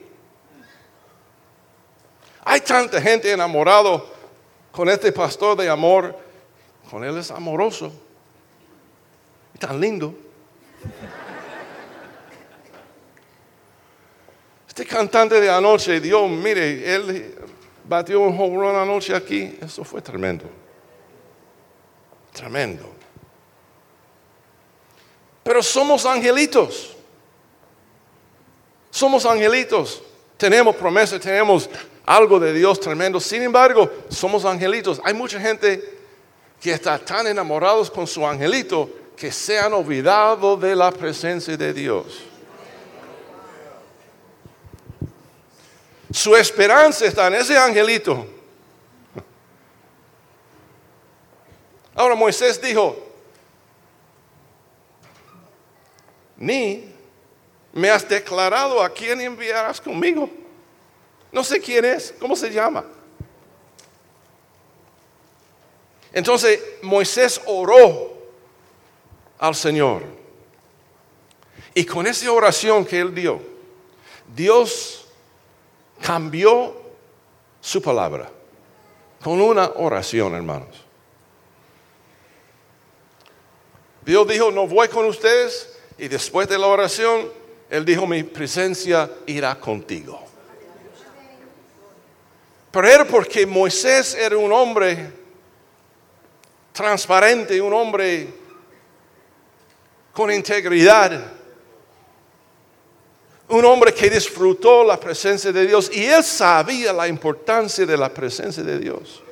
hay 2.49 2.61
tanta 2.61 3.03
gente 3.03 3.33
enamorada 3.33 4.05
con 4.71 4.89
este 4.89 5.11
pastor 5.11 5.57
de 5.57 5.69
amor. 5.69 6.17
Con 6.89 7.03
él 7.03 7.19
es 7.19 7.33
amoroso. 7.33 7.93
Tan 9.59 9.81
lindo. 9.81 10.15
Este 14.77 14.85
cantante 14.85 15.41
de 15.41 15.49
anoche, 15.49 16.03
Dios, 16.03 16.29
mire, 16.29 16.95
él 16.95 17.35
batió 17.85 18.21
un 18.21 18.39
home 18.39 18.59
run 18.59 18.77
anoche 18.77 19.17
aquí. 19.17 19.57
Eso 19.59 19.83
fue 19.85 20.03
tremendo. 20.03 20.45
Tremendo. 22.31 22.85
Pero 25.43 25.63
somos 25.63 26.05
angelitos. 26.05 26.95
Somos 28.91 29.25
angelitos. 29.25 30.03
Tenemos 30.37 30.77
promesas, 30.77 31.23
tenemos 31.23 31.71
algo 32.05 32.39
de 32.39 32.53
Dios 32.53 32.79
tremendo. 32.79 33.19
Sin 33.19 33.41
embargo, 33.41 33.91
somos 34.11 34.45
angelitos. 34.45 35.01
Hay 35.05 35.15
mucha 35.15 35.41
gente 35.41 35.83
que 36.61 36.73
está 36.73 36.99
tan 36.99 37.27
enamorados 37.27 37.91
con 37.91 38.07
su 38.07 38.27
angelito 38.27 38.91
que 39.17 39.33
se 39.33 39.59
han 39.59 39.73
olvidado 39.73 40.55
de 40.59 40.77
la 40.77 40.93
presencia 40.93 41.57
de 41.57 41.73
Dios. 41.73 42.26
Su 46.17 46.35
esperanza 46.35 47.05
está 47.05 47.27
en 47.27 47.35
ese 47.35 47.59
angelito. 47.59 48.27
Ahora 51.95 52.15
Moisés 52.15 52.59
dijo, 52.59 52.97
ni 56.39 56.91
me 57.71 57.91
has 57.91 58.09
declarado 58.09 58.83
a 58.83 58.89
quién 58.89 59.21
enviarás 59.21 59.79
conmigo. 59.79 60.31
No 61.31 61.45
sé 61.45 61.61
quién 61.61 61.85
es, 61.85 62.15
¿cómo 62.19 62.35
se 62.35 62.51
llama? 62.51 62.83
Entonces 66.15 66.59
Moisés 66.81 67.43
oró 67.45 68.17
al 69.39 69.55
Señor. 69.55 70.03
Y 71.75 71.85
con 71.85 72.07
esa 72.07 72.33
oración 72.33 72.87
que 72.87 73.01
él 73.01 73.15
dio, 73.15 73.39
Dios 74.35 75.06
cambió 76.01 76.75
su 77.61 77.83
palabra. 77.83 78.31
Con 79.23 79.41
una 79.41 79.73
oración, 79.77 80.35
hermanos. 80.35 80.85
Dios 84.05 84.29
dijo, 84.29 84.51
no 84.53 84.67
voy 84.67 84.89
con 84.89 85.05
ustedes. 85.07 85.79
Y 85.99 86.09
después 86.09 86.49
de 86.49 86.59
la 86.59 86.67
oración, 86.67 87.29
Él 87.69 87.85
dijo, 87.85 88.07
mi 88.07 88.23
presencia 88.23 89.11
irá 89.27 89.59
contigo. 89.59 90.23
Pero 92.71 92.89
era 92.89 93.05
porque 93.05 93.47
Moisés 93.47 94.15
era 94.15 94.37
un 94.37 94.53
hombre 94.53 95.11
transparente, 96.73 97.61
un 97.61 97.73
hombre 97.73 98.29
con 100.13 100.31
integridad, 100.31 101.33
un 103.49 103.65
hombre 103.65 103.95
que 103.95 104.11
disfrutó 104.11 104.83
la 104.85 104.99
presencia 104.99 105.53
de 105.53 105.67
Dios 105.67 105.91
y 105.93 106.05
él 106.05 106.25
sabía 106.25 106.93
la 106.93 107.07
importancia 107.07 107.87
de 107.87 107.97
la 107.97 108.09
presencia 108.09 108.63
de 108.63 108.79
Dios. 108.79 109.23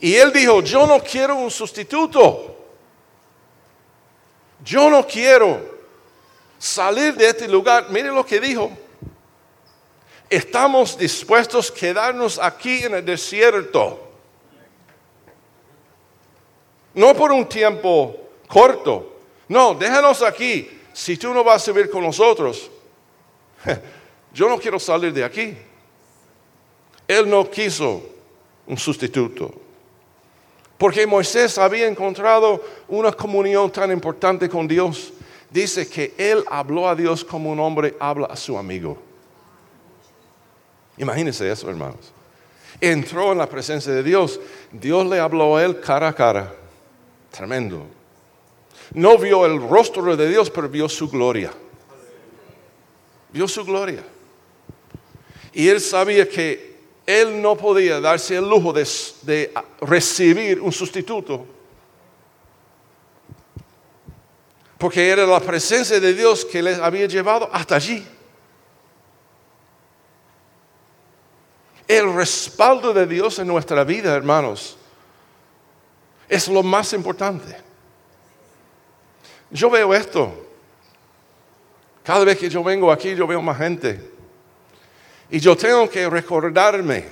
Y 0.00 0.14
él 0.14 0.32
dijo, 0.32 0.62
yo 0.62 0.86
no 0.86 1.00
quiero 1.00 1.36
un 1.36 1.50
sustituto. 1.50 2.56
Yo 4.64 4.90
no 4.90 5.06
quiero 5.06 5.60
salir 6.58 7.14
de 7.14 7.28
este 7.28 7.48
lugar. 7.48 7.86
Mire 7.90 8.08
lo 8.08 8.24
que 8.24 8.40
dijo 8.40 8.70
estamos 10.30 10.98
dispuestos 10.98 11.70
a 11.70 11.74
quedarnos 11.74 12.38
aquí 12.38 12.84
en 12.84 12.94
el 12.94 13.04
desierto. 13.04 14.06
No 16.94 17.14
por 17.14 17.32
un 17.32 17.48
tiempo 17.48 18.16
corto. 18.46 19.20
No, 19.48 19.74
déjanos 19.74 20.22
aquí. 20.22 20.77
Si 20.98 21.16
tú 21.16 21.32
no 21.32 21.44
vas 21.44 21.68
a 21.68 21.70
vivir 21.70 21.88
con 21.88 22.02
nosotros, 22.02 22.68
yo 24.34 24.48
no 24.48 24.58
quiero 24.58 24.80
salir 24.80 25.12
de 25.12 25.22
aquí. 25.22 25.56
Él 27.06 27.30
no 27.30 27.48
quiso 27.48 28.02
un 28.66 28.76
sustituto. 28.76 29.54
Porque 30.76 31.06
Moisés 31.06 31.56
había 31.56 31.86
encontrado 31.86 32.64
una 32.88 33.12
comunión 33.12 33.70
tan 33.70 33.92
importante 33.92 34.48
con 34.48 34.66
Dios. 34.66 35.12
Dice 35.48 35.88
que 35.88 36.14
él 36.18 36.42
habló 36.50 36.88
a 36.88 36.96
Dios 36.96 37.24
como 37.24 37.52
un 37.52 37.60
hombre 37.60 37.94
habla 38.00 38.26
a 38.26 38.34
su 38.34 38.58
amigo. 38.58 38.98
Imagínense 40.96 41.48
eso, 41.48 41.70
hermanos. 41.70 42.12
Entró 42.80 43.30
en 43.30 43.38
la 43.38 43.48
presencia 43.48 43.92
de 43.92 44.02
Dios. 44.02 44.40
Dios 44.72 45.06
le 45.06 45.20
habló 45.20 45.56
a 45.56 45.64
él 45.64 45.78
cara 45.78 46.08
a 46.08 46.12
cara. 46.12 46.52
Tremendo. 47.30 47.97
No 48.94 49.18
vio 49.18 49.44
el 49.44 49.60
rostro 49.60 50.16
de 50.16 50.28
Dios, 50.28 50.50
pero 50.50 50.68
vio 50.68 50.88
su 50.88 51.08
gloria. 51.08 51.52
Vio 53.32 53.46
su 53.46 53.64
gloria. 53.64 54.02
Y 55.52 55.68
él 55.68 55.80
sabía 55.80 56.28
que 56.28 56.78
él 57.06 57.40
no 57.40 57.56
podía 57.56 58.00
darse 58.00 58.36
el 58.36 58.48
lujo 58.48 58.72
de, 58.72 59.52
recibir 59.80 60.60
un 60.60 60.72
sustituto. 60.72 61.46
Porque 64.76 65.08
era 65.08 65.26
la 65.26 65.40
presencia 65.40 65.98
de 65.98 66.14
Dios 66.14 66.44
que 66.44 66.62
le 66.62 66.74
había 66.74 67.06
llevado 67.06 67.48
hasta 67.52 67.76
allí. 67.76 68.06
El 71.86 72.14
respaldo 72.14 72.92
de 72.92 73.06
Dios 73.06 73.38
en 73.38 73.46
nuestra 73.46 73.82
vida, 73.84 74.14
hermanos, 74.14 74.76
es 76.28 76.46
lo 76.48 76.62
más 76.62 76.92
importante. 76.92 77.67
Yo 79.50 79.70
veo 79.70 79.94
esto. 79.94 80.46
Cada 82.02 82.24
vez 82.24 82.38
que 82.38 82.48
yo 82.48 82.62
vengo 82.64 82.90
aquí, 82.90 83.14
yo 83.14 83.26
veo 83.26 83.42
más 83.42 83.58
gente. 83.58 84.00
Y 85.30 85.38
yo 85.40 85.56
tengo 85.56 85.88
que 85.88 86.08
recordarme 86.08 87.04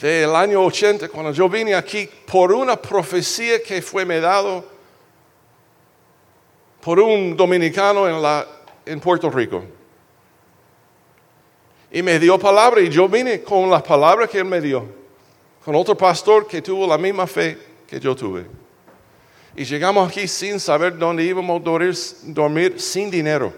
del 0.00 0.34
año 0.34 0.64
80, 0.64 1.08
cuando 1.08 1.32
yo 1.32 1.48
vine 1.48 1.74
aquí, 1.74 2.08
por 2.26 2.52
una 2.52 2.76
profecía 2.76 3.62
que 3.62 3.80
fue 3.80 4.04
me 4.04 4.20
dado 4.20 4.64
por 6.80 6.98
un 6.98 7.36
dominicano 7.36 8.08
en, 8.08 8.20
la, 8.20 8.46
en 8.84 9.00
Puerto 9.00 9.30
Rico 9.30 9.62
y 11.94 12.02
me 12.02 12.18
dio 12.18 12.36
palabra 12.40 12.80
y 12.80 12.88
yo 12.88 13.08
vine 13.08 13.42
con 13.42 13.70
las 13.70 13.82
palabras 13.84 14.28
que 14.28 14.38
él 14.38 14.44
me 14.44 14.60
dio, 14.60 14.84
con 15.64 15.76
otro 15.76 15.96
pastor 15.96 16.44
que 16.44 16.60
tuvo 16.60 16.88
la 16.88 16.98
misma 16.98 17.24
fe 17.24 17.56
que 17.86 18.00
yo 18.00 18.16
tuve. 18.16 18.44
Y 19.56 19.64
llegamos 19.64 20.08
aquí 20.08 20.26
sin 20.26 20.58
saber 20.58 20.98
dónde 20.98 21.22
íbamos 21.22 21.60
a 21.60 21.64
dormir, 22.24 22.80
sin 22.80 23.10
dinero. 23.10 23.52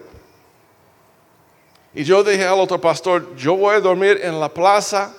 Y 1.94 2.04
yo 2.04 2.22
dije 2.22 2.44
al 2.44 2.60
otro 2.60 2.78
pastor, 2.78 3.34
yo 3.36 3.56
voy 3.56 3.76
a 3.76 3.80
dormir 3.80 4.20
en 4.22 4.38
la 4.38 4.50
plaza 4.50 5.14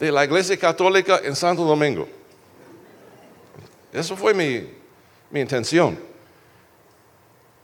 de 0.00 0.10
la 0.10 0.24
iglesia 0.24 0.56
católica 0.56 1.20
en 1.22 1.36
Santo 1.36 1.64
Domingo. 1.64 2.08
Eso 3.92 4.16
fue 4.16 4.32
mi, 4.32 4.66
mi 5.30 5.40
intención. 5.40 5.98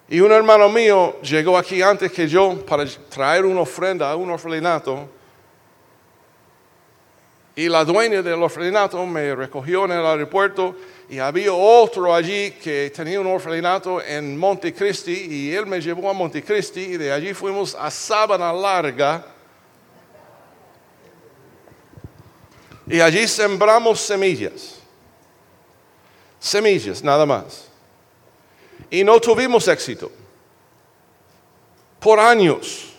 Y 0.06 0.20
un 0.20 0.30
hermano 0.30 0.68
mío 0.68 1.18
llegó 1.22 1.56
aquí 1.56 1.80
antes 1.80 2.12
que 2.12 2.28
yo 2.28 2.62
para 2.66 2.84
traer 3.08 3.46
una 3.46 3.62
ofrenda 3.62 4.10
a 4.10 4.16
un 4.16 4.30
orfanato. 4.30 5.08
Y 7.56 7.70
la 7.70 7.84
dueña 7.84 8.20
del 8.20 8.42
orfanato 8.42 9.06
me 9.06 9.34
recogió 9.34 9.86
en 9.86 9.92
el 9.92 10.04
aeropuerto 10.04 10.76
y 11.08 11.18
había 11.18 11.52
otro 11.52 12.14
allí 12.14 12.52
que 12.52 12.90
tenía 12.94 13.20
un 13.20 13.26
orfanato 13.26 14.02
en 14.02 14.36
Montecristi 14.36 15.12
y 15.12 15.54
él 15.54 15.66
me 15.66 15.80
llevó 15.80 16.08
a 16.08 16.12
Montecristi 16.12 16.80
y 16.80 16.96
de 16.96 17.12
allí 17.12 17.34
fuimos 17.34 17.74
a 17.74 17.90
Sábana 17.90 18.52
Larga. 18.52 19.26
Y 22.86 23.00
allí 23.00 23.26
sembramos 23.28 24.00
semillas. 24.00 24.80
semillas 26.38 27.02
nada 27.02 27.24
más. 27.26 27.68
Y 28.90 29.04
no 29.04 29.20
tuvimos 29.20 29.68
éxito. 29.68 30.10
Por 32.00 32.20
años, 32.20 32.94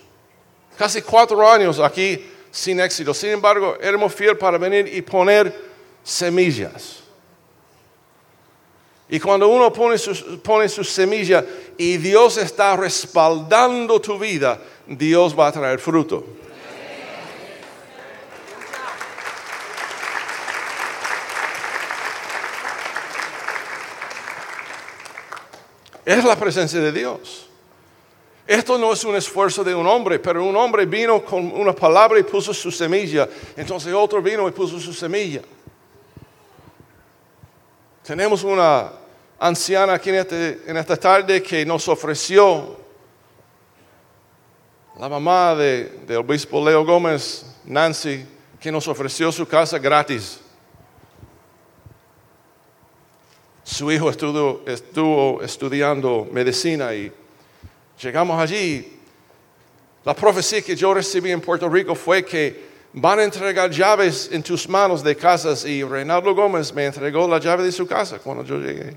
casi 0.76 1.02
cuatro 1.02 1.48
años 1.48 1.78
aquí 1.78 2.24
sin 2.50 2.80
éxito. 2.80 3.12
Sin 3.12 3.30
embargo, 3.30 3.76
éramos 3.80 4.14
fieles 4.14 4.38
para 4.38 4.58
venir 4.58 4.88
y 4.92 5.02
poner 5.02 5.54
semillas. 6.02 7.05
Y 9.08 9.20
cuando 9.20 9.48
uno 9.48 9.72
pone 9.72 9.98
su, 9.98 10.40
pone 10.40 10.68
semilla 10.68 11.44
y 11.78 11.96
Dios 11.96 12.38
está 12.38 12.76
respaldando 12.76 14.00
tu 14.00 14.18
vida, 14.18 14.60
Dios 14.86 15.38
va 15.38 15.48
a 15.48 15.52
traer 15.52 15.78
fruto. 15.78 16.24
Es 26.04 26.24
la 26.24 26.36
presencia 26.36 26.80
de 26.80 26.92
Dios. 26.92 27.48
Esto 28.46 28.78
no 28.78 28.92
es 28.92 29.02
un 29.04 29.16
esfuerzo 29.16 29.64
de 29.64 29.74
un 29.74 29.86
hombre, 29.88 30.20
pero 30.20 30.44
un 30.44 30.54
hombre 30.56 30.86
vino 30.86 31.24
con 31.24 31.50
una 31.50 31.72
palabra 31.72 32.18
y 32.20 32.22
puso 32.22 32.54
su 32.54 32.70
semilla. 32.70 33.28
Entonces 33.56 33.92
otro 33.92 34.22
vino 34.22 34.48
y 34.48 34.52
puso 34.52 34.78
su 34.78 34.92
semilla. 34.92 35.42
Tenemos 38.06 38.44
una 38.44 38.92
anciana 39.36 39.94
aquí 39.94 40.10
en, 40.10 40.14
este, 40.14 40.60
esta 40.64 40.96
tarde 40.96 41.42
que 41.42 41.66
nos 41.66 41.88
ofreció, 41.88 42.76
la 44.96 45.08
mamá 45.08 45.56
del 45.56 46.16
obispo 46.16 46.64
Leo 46.64 46.84
Gómez, 46.84 47.44
Nancy, 47.64 48.24
que 48.60 48.70
nos 48.70 48.86
ofreció 48.86 49.32
su 49.32 49.44
casa 49.48 49.80
gratis. 49.80 50.38
Su 53.64 53.90
hijo 53.90 54.08
estuvo, 54.08 54.62
estuvo 54.68 55.42
estudiando 55.42 56.28
medicina 56.30 56.94
y 56.94 57.12
llegamos 58.00 58.40
allí. 58.40 59.00
La 60.04 60.14
profecía 60.14 60.62
que 60.62 60.76
yo 60.76 60.94
recibí 60.94 61.32
en 61.32 61.40
Puerto 61.40 61.68
Rico 61.68 61.96
fue 61.96 62.24
que 62.24 62.75
van 62.98 63.18
a 63.18 63.24
entregar 63.24 63.70
llaves 63.70 64.30
en 64.32 64.42
tus 64.42 64.66
manos 64.66 65.04
de 65.04 65.14
casas 65.14 65.66
y 65.66 65.84
Reinaldo 65.84 66.34
Gómez 66.34 66.72
me 66.72 66.86
entregó 66.86 67.28
la 67.28 67.38
llave 67.38 67.62
de 67.62 67.70
su 67.70 67.86
casa 67.86 68.18
cuando 68.18 68.42
yo 68.42 68.58
llegué. 68.58 68.96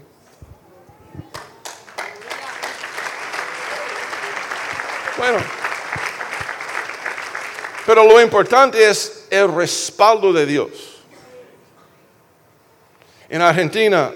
Bueno, 5.17 5.37
pero 7.85 8.05
lo 8.05 8.21
importante 8.21 8.89
es 8.89 9.27
el 9.29 9.53
respaldo 9.53 10.31
de 10.31 10.45
Dios. 10.45 11.01
En 13.27 13.41
Argentina, 13.41 14.13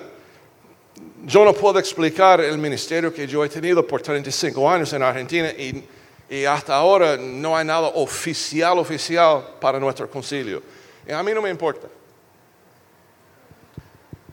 yo 1.25 1.43
no 1.43 1.53
puedo 1.53 1.77
explicar 1.77 2.39
el 2.39 2.57
ministerio 2.57 3.13
que 3.13 3.27
yo 3.27 3.43
he 3.43 3.49
tenido 3.49 3.85
por 3.85 4.01
35 4.01 4.69
años 4.69 4.93
en 4.93 5.03
Argentina 5.03 5.49
y 5.49 5.83
y 6.29 6.45
hasta 6.45 6.75
ahora 6.75 7.17
no 7.17 7.55
hay 7.55 7.65
nada 7.65 7.87
oficial, 7.87 8.79
oficial 8.79 9.55
para 9.59 9.79
nuestro 9.79 10.09
concilio. 10.09 10.63
Y 11.07 11.11
a 11.11 11.21
mí 11.21 11.33
no 11.33 11.41
me 11.41 11.49
importa. 11.49 11.87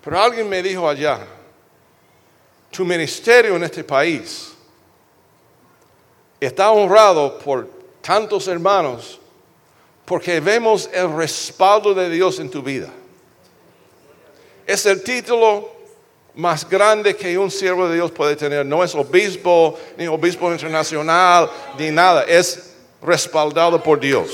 Pero 0.03 0.21
alguien 0.21 0.49
me 0.49 0.63
dijo 0.63 0.89
allá, 0.89 1.27
tu 2.71 2.85
ministerio 2.85 3.57
en 3.57 3.65
este 3.65 3.85
país 3.85 4.53
está 6.41 6.71
honrado 6.71 7.39
por 7.39 7.69
tantos 8.01 8.49
hermanos 8.49 9.21
porque 10.05 10.41
vemos 10.41 10.89
el 10.93 11.15
respaldo 11.15 11.93
de 11.95 12.09
Dios 12.09 12.39
en 12.41 12.51
tu 12.51 12.63
vida. 12.63 12.89
Es 14.67 14.87
el 14.87 15.03
título 15.03 15.80
más 16.41 16.67
grande 16.67 17.15
que 17.15 17.37
un 17.37 17.51
siervo 17.51 17.87
de 17.87 17.97
Dios 17.97 18.11
puede 18.11 18.35
tener. 18.35 18.65
No 18.65 18.83
es 18.83 18.95
obispo, 18.95 19.79
ni 19.99 20.07
obispo 20.07 20.51
internacional, 20.51 21.51
ni 21.79 21.91
nada. 21.91 22.23
Es 22.23 22.73
respaldado 23.03 23.83
por 23.83 24.01
Dios. 24.01 24.31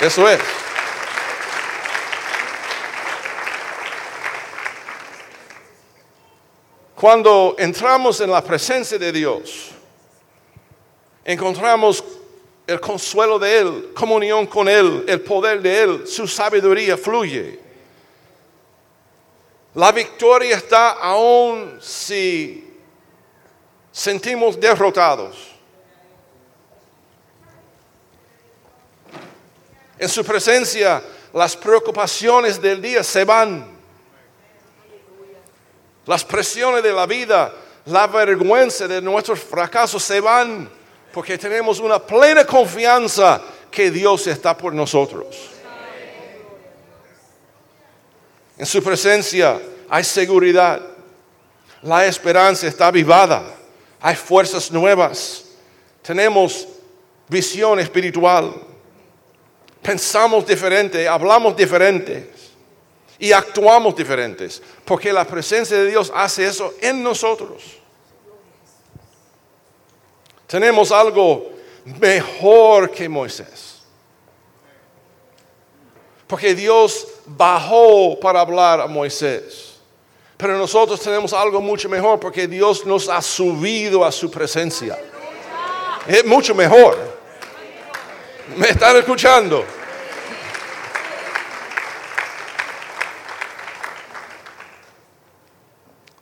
Eso 0.00 0.28
es. 0.28 0.38
Cuando 6.94 7.56
entramos 7.58 8.20
en 8.20 8.30
la 8.30 8.44
presencia 8.44 8.96
de 8.96 9.10
Dios, 9.10 9.70
encontramos 11.24 12.04
el 12.64 12.78
consuelo 12.78 13.40
de 13.40 13.58
Él, 13.58 13.90
comunión 13.92 14.46
con 14.46 14.68
Él, 14.68 15.04
el 15.08 15.20
poder 15.20 15.60
de 15.60 15.82
Él, 15.82 16.06
su 16.06 16.28
sabiduría 16.28 16.96
fluye. 16.96 17.61
La 19.74 19.90
victoria 19.90 20.56
está 20.56 20.90
aún 20.90 21.78
si 21.80 22.78
sentimos 23.90 24.60
derrotados. 24.60 25.52
En 29.98 30.08
su 30.08 30.24
presencia 30.24 31.02
las 31.32 31.56
preocupaciones 31.56 32.60
del 32.60 32.82
día 32.82 33.02
se 33.02 33.24
van. 33.24 33.70
Las 36.04 36.24
presiones 36.24 36.82
de 36.82 36.92
la 36.92 37.06
vida, 37.06 37.54
la 37.86 38.06
vergüenza 38.08 38.86
de 38.86 39.00
nuestros 39.00 39.40
fracasos 39.40 40.02
se 40.02 40.20
van 40.20 40.68
porque 41.12 41.38
tenemos 41.38 41.78
una 41.78 41.98
plena 41.98 42.44
confianza 42.44 43.40
que 43.70 43.90
Dios 43.90 44.26
está 44.26 44.56
por 44.56 44.74
nosotros. 44.74 45.51
En 48.62 48.66
su 48.66 48.80
presencia 48.80 49.60
hay 49.88 50.04
seguridad. 50.04 50.80
La 51.82 52.06
esperanza 52.06 52.68
está 52.68 52.86
avivada. 52.86 53.42
Hay 54.00 54.14
fuerzas 54.14 54.70
nuevas. 54.70 55.46
Tenemos 56.00 56.68
visión 57.26 57.80
espiritual. 57.80 58.54
Pensamos 59.82 60.46
diferente, 60.46 61.08
hablamos 61.08 61.56
diferentes 61.56 62.52
y 63.18 63.32
actuamos 63.32 63.96
diferentes. 63.96 64.62
Porque 64.84 65.12
la 65.12 65.24
presencia 65.24 65.76
de 65.78 65.90
Dios 65.90 66.12
hace 66.14 66.46
eso 66.46 66.72
en 66.80 67.02
nosotros. 67.02 67.64
Tenemos 70.46 70.92
algo 70.92 71.50
mejor 71.98 72.92
que 72.92 73.08
Moisés. 73.08 73.71
Porque 76.32 76.54
Dios 76.54 77.08
bajó 77.26 78.18
para 78.18 78.40
hablar 78.40 78.80
a 78.80 78.86
Moisés. 78.86 79.74
Pero 80.38 80.56
nosotros 80.56 80.98
tenemos 80.98 81.34
algo 81.34 81.60
mucho 81.60 81.90
mejor 81.90 82.18
porque 82.18 82.48
Dios 82.48 82.86
nos 82.86 83.06
ha 83.10 83.20
subido 83.20 84.02
a 84.02 84.10
su 84.10 84.30
presencia. 84.30 84.98
Es 86.06 86.24
mucho 86.24 86.54
mejor. 86.54 86.96
¿Me 88.56 88.70
están 88.70 88.96
escuchando? 88.96 89.62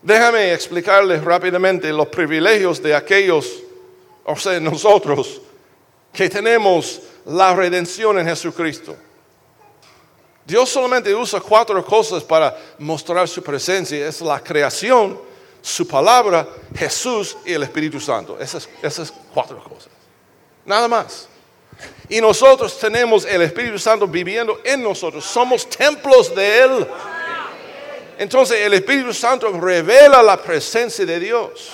Déjame 0.03 0.53
explicarles 0.53 1.23
rápidamente 1.23 1.93
los 1.93 2.09
privilegios 2.09 2.83
de 2.83 2.97
aquellos, 2.97 3.63
o 4.25 4.35
sea, 4.35 4.59
nosotros, 4.59 5.41
que 6.13 6.29
tenemos 6.29 7.01
la 7.27 7.55
redención 7.55 8.19
en 8.19 8.27
Jesucristo. 8.27 8.97
Dios 10.51 10.69
solamente 10.69 11.15
usa 11.15 11.41
cuatro 11.41 11.85
cosas 11.85 12.25
para 12.25 12.57
mostrar 12.79 13.29
su 13.29 13.41
presencia. 13.41 14.09
Es 14.09 14.21
la 14.21 14.41
creación, 14.41 15.17
su 15.63 15.87
palabra, 15.87 16.49
Jesús 16.77 17.37
y 17.47 17.53
el 17.53 17.63
Espíritu 17.63 18.01
Santo. 18.01 18.37
Esas, 18.41 18.69
cuatro 19.33 19.63
cosas. 19.63 19.91
Nada 20.65 20.89
más. 20.89 21.29
Y 22.09 22.21
nosotros 22.21 22.77
tenemos 22.81 23.25
el 23.25 23.43
Espíritu 23.43 23.79
Santo 23.79 24.09
viviendo 24.09 24.61
en 24.65 24.83
nosotros. 24.83 25.25
Somos 25.25 25.71
templos 25.71 26.35
de 26.35 26.59
Él. 26.59 26.87
Entonces 28.19 28.59
el 28.61 28.75
Espíritu 28.75 29.15
Santo 29.15 29.53
revela 29.53 30.21
la 30.21 30.37
presencia 30.37 31.07
de 31.07 31.21
Dios. 31.21 31.71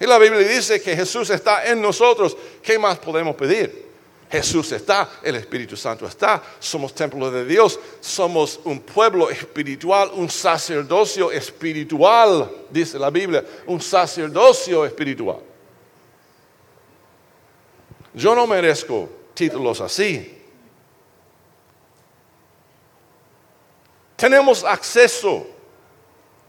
Y 0.00 0.06
la 0.06 0.16
Biblia 0.16 0.48
dice 0.48 0.80
que 0.80 0.96
Jesús 0.96 1.28
está 1.28 1.66
en 1.66 1.82
nosotros. 1.82 2.34
¿Qué 2.62 2.78
más 2.78 2.98
podemos 2.98 3.36
pedir? 3.36 3.91
Jesús 4.32 4.72
está, 4.72 5.10
el 5.22 5.34
Espíritu 5.36 5.76
Santo 5.76 6.06
está, 6.06 6.42
somos 6.58 6.94
templo 6.94 7.30
de 7.30 7.44
Dios, 7.44 7.78
somos 8.00 8.60
un 8.64 8.80
pueblo 8.80 9.28
espiritual, 9.28 10.10
un 10.14 10.30
sacerdocio 10.30 11.30
espiritual, 11.30 12.50
dice 12.70 12.98
la 12.98 13.10
Biblia, 13.10 13.44
un 13.66 13.78
sacerdocio 13.78 14.86
espiritual. 14.86 15.36
Yo 18.14 18.34
no 18.34 18.46
merezco 18.46 19.06
títulos 19.34 19.82
así. 19.82 20.38
Tenemos 24.16 24.64
acceso, 24.64 25.46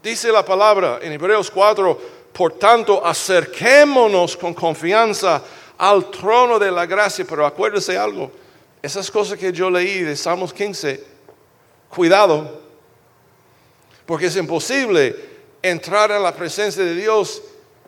dice 0.02 0.32
la 0.32 0.42
palabra 0.42 1.00
en 1.02 1.12
Hebreos 1.12 1.50
4, 1.50 2.00
por 2.32 2.54
tanto 2.54 3.04
acerquémonos 3.04 4.38
con 4.38 4.54
confianza 4.54 5.42
al 5.88 6.10
trono 6.10 6.58
de 6.58 6.70
la 6.70 6.86
gracia. 6.86 7.24
Pero 7.28 7.44
acuérdese 7.44 7.98
algo, 7.98 8.30
esas 8.82 9.10
cosas 9.10 9.38
que 9.38 9.52
yo 9.52 9.70
leí 9.70 10.00
de 10.00 10.16
Salmos 10.16 10.52
15, 10.52 11.04
cuidado, 11.88 12.62
Porque 14.06 14.26
es 14.26 14.36
imposible 14.36 15.16
entrar 15.62 16.10
en 16.10 16.22
la 16.22 16.34
presencia 16.34 16.84
de 16.84 16.94
Dios 16.94 17.42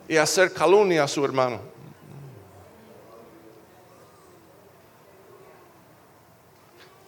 y 0.09 0.17
hacer 0.17 0.51
calumnia 0.51 1.05
a 1.05 1.09
su 1.09 1.23
hermano. 1.23 1.61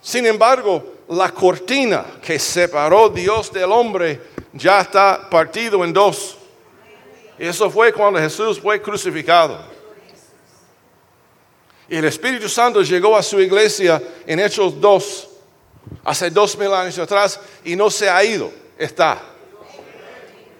Sin 0.03 0.27
embargo, 0.27 0.95
la 1.09 1.31
cortina 1.31 2.05
que 2.21 2.39
separó 2.39 3.09
Dios 3.09 3.51
del 3.51 3.73
hombre 3.73 4.21
ya 4.53 4.81
está 4.83 5.29
partido 5.31 5.83
en 5.85 5.93
dos. 5.93 6.37
Eso 7.39 7.71
fue 7.71 7.93
cuando 7.93 8.19
Jesús 8.19 8.61
fue 8.61 8.83
crucificado. 8.83 9.78
Y 11.89 11.97
el 11.97 12.05
Espíritu 12.05 12.49
Santo 12.49 12.83
llegó 12.83 13.17
a 13.17 13.23
su 13.23 13.41
iglesia 13.41 14.03
en 14.27 14.41
Hechos 14.41 14.79
2, 14.81 15.29
hace 16.05 16.31
dos 16.31 16.57
mil 16.59 16.73
años 16.73 16.99
atrás, 16.99 17.41
y 17.65 17.75
no 17.75 17.91
se 17.91 18.11
ha 18.11 18.23
ido, 18.23 18.51
está. 18.77 19.21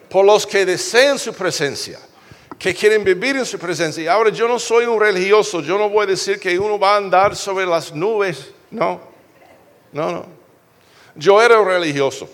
Por 0.09 0.25
los 0.25 0.47
que 0.47 0.65
desean 0.65 1.19
su 1.19 1.35
presencia, 1.35 2.01
que 2.59 2.75
quieren 2.75 3.05
vivir 3.05 3.37
en 3.37 3.45
su 3.45 3.59
presencia. 3.59 4.03
Y 4.03 4.07
ahora 4.07 4.31
yo 4.31 4.49
no 4.49 4.59
soy 4.59 4.87
un 4.87 4.99
religioso, 4.99 5.61
yo 5.61 5.79
no 5.79 5.91
voy 5.91 6.05
a 6.05 6.07
decir 6.07 6.41
que 6.41 6.59
uno 6.59 6.79
va 6.79 6.95
a 6.95 6.97
andar 6.97 7.37
sobre 7.37 7.67
las 7.67 7.95
nubes, 7.95 8.53
no, 8.71 9.01
no, 9.93 10.11
no. 10.11 10.27
Yo 11.15 11.43
era 11.43 11.61
un 11.61 11.67
religioso. 11.67 12.29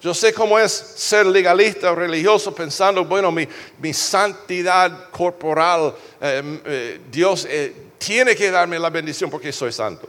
Yo 0.00 0.14
sé 0.14 0.32
cómo 0.32 0.58
es 0.58 0.72
ser 0.72 1.26
legalista 1.26 1.90
o 1.90 1.94
religioso 1.94 2.54
pensando, 2.54 3.04
bueno, 3.04 3.32
mi, 3.32 3.92
santidad 3.92 5.10
corporal, 5.10 5.94
eh, 6.20 6.60
eh, 6.64 7.00
Dios 7.10 7.46
eh, 7.50 7.74
tiene 7.98 8.36
que 8.36 8.50
darme 8.50 8.78
la 8.78 8.90
bendición 8.90 9.28
porque 9.28 9.52
soy 9.52 9.72
santo. 9.72 10.08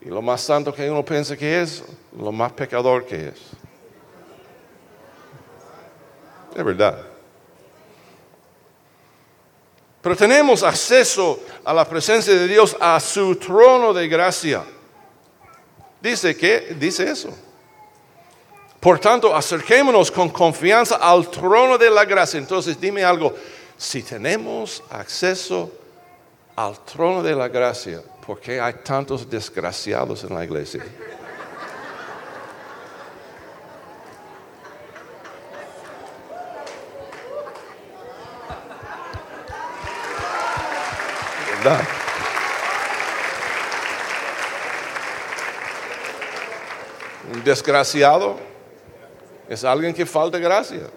Y 0.00 0.08
lo 0.08 0.22
más 0.22 0.40
santo 0.40 0.72
que 0.72 0.88
uno 0.88 1.04
piensa 1.04 1.36
que 1.36 1.62
es, 1.62 1.82
lo 2.16 2.30
más 2.30 2.52
pecador 2.52 3.04
que 3.04 3.28
es. 3.28 3.40
Es 6.54 6.64
verdad. 6.64 7.04
Pero 10.00 10.16
tenemos 10.16 10.62
acceso 10.62 11.40
a 11.64 11.74
la 11.74 11.84
presencia 11.84 12.32
de 12.32 12.46
Dios, 12.46 12.76
a 12.78 13.00
su 13.00 13.34
trono 13.34 13.92
de 13.92 14.06
gracia. 14.06 14.64
Dice 16.00 16.36
que, 16.36 16.76
dice 16.78 17.10
eso. 17.10 17.36
Por 18.86 19.00
tanto, 19.00 19.34
acerquémonos 19.34 20.12
con 20.12 20.28
confianza 20.28 20.94
al 20.94 21.28
trono 21.28 21.76
de 21.76 21.90
la 21.90 22.04
gracia. 22.04 22.38
Entonces, 22.38 22.80
dime 22.80 23.02
algo, 23.02 23.34
si 23.76 24.00
tenemos 24.00 24.80
acceso 24.88 25.72
al 26.54 26.78
trono 26.84 27.20
de 27.20 27.34
la 27.34 27.48
gracia, 27.48 28.00
¿por 28.24 28.38
qué 28.38 28.60
hay 28.60 28.74
tantos 28.84 29.28
desgraciados 29.28 30.22
en 30.22 30.36
la 30.36 30.44
iglesia? 30.44 30.84
¿Verdad? 41.58 41.80
Un 47.34 47.42
desgraciado 47.42 48.54
es 49.48 49.64
alguien 49.64 49.94
que 49.94 50.04
falta 50.04 50.38
gracia. 50.38 50.90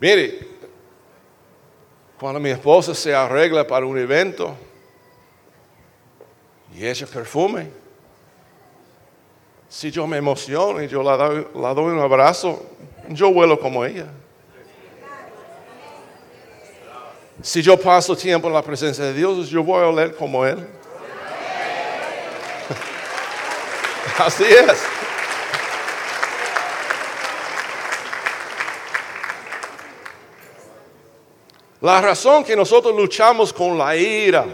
Mire, 0.00 0.48
cuando 2.18 2.40
mi 2.40 2.50
esposa 2.50 2.92
se 2.94 3.14
arregla 3.14 3.64
para 3.66 3.86
un 3.86 3.96
evento 3.96 4.56
y 6.74 6.86
echa 6.86 7.06
perfume, 7.06 7.70
si 9.68 9.90
yo 9.90 10.06
me 10.06 10.16
emociono 10.16 10.82
y 10.82 10.88
yo 10.88 11.02
la 11.02 11.16
doy, 11.16 11.46
la 11.54 11.72
doy 11.72 11.92
un 11.92 12.00
abrazo, 12.00 12.64
yo 13.08 13.32
vuelo 13.32 13.58
como 13.58 13.84
ella. 13.84 14.06
Si 17.40 17.62
yo 17.62 17.78
paso 17.78 18.16
tiempo 18.16 18.48
en 18.48 18.54
la 18.54 18.62
presencia 18.62 19.04
de 19.04 19.14
Dios, 19.14 19.48
yo 19.48 19.62
voy 19.62 19.82
a 19.82 19.88
oler 19.88 20.14
como 20.14 20.44
Él. 20.44 20.58
Así 24.18 24.44
es. 24.44 24.82
La 31.80 32.00
razón 32.00 32.44
que 32.44 32.54
nosotros 32.54 32.94
luchamos 32.94 33.52
con 33.52 33.76
la 33.76 33.96
ira, 33.96 34.44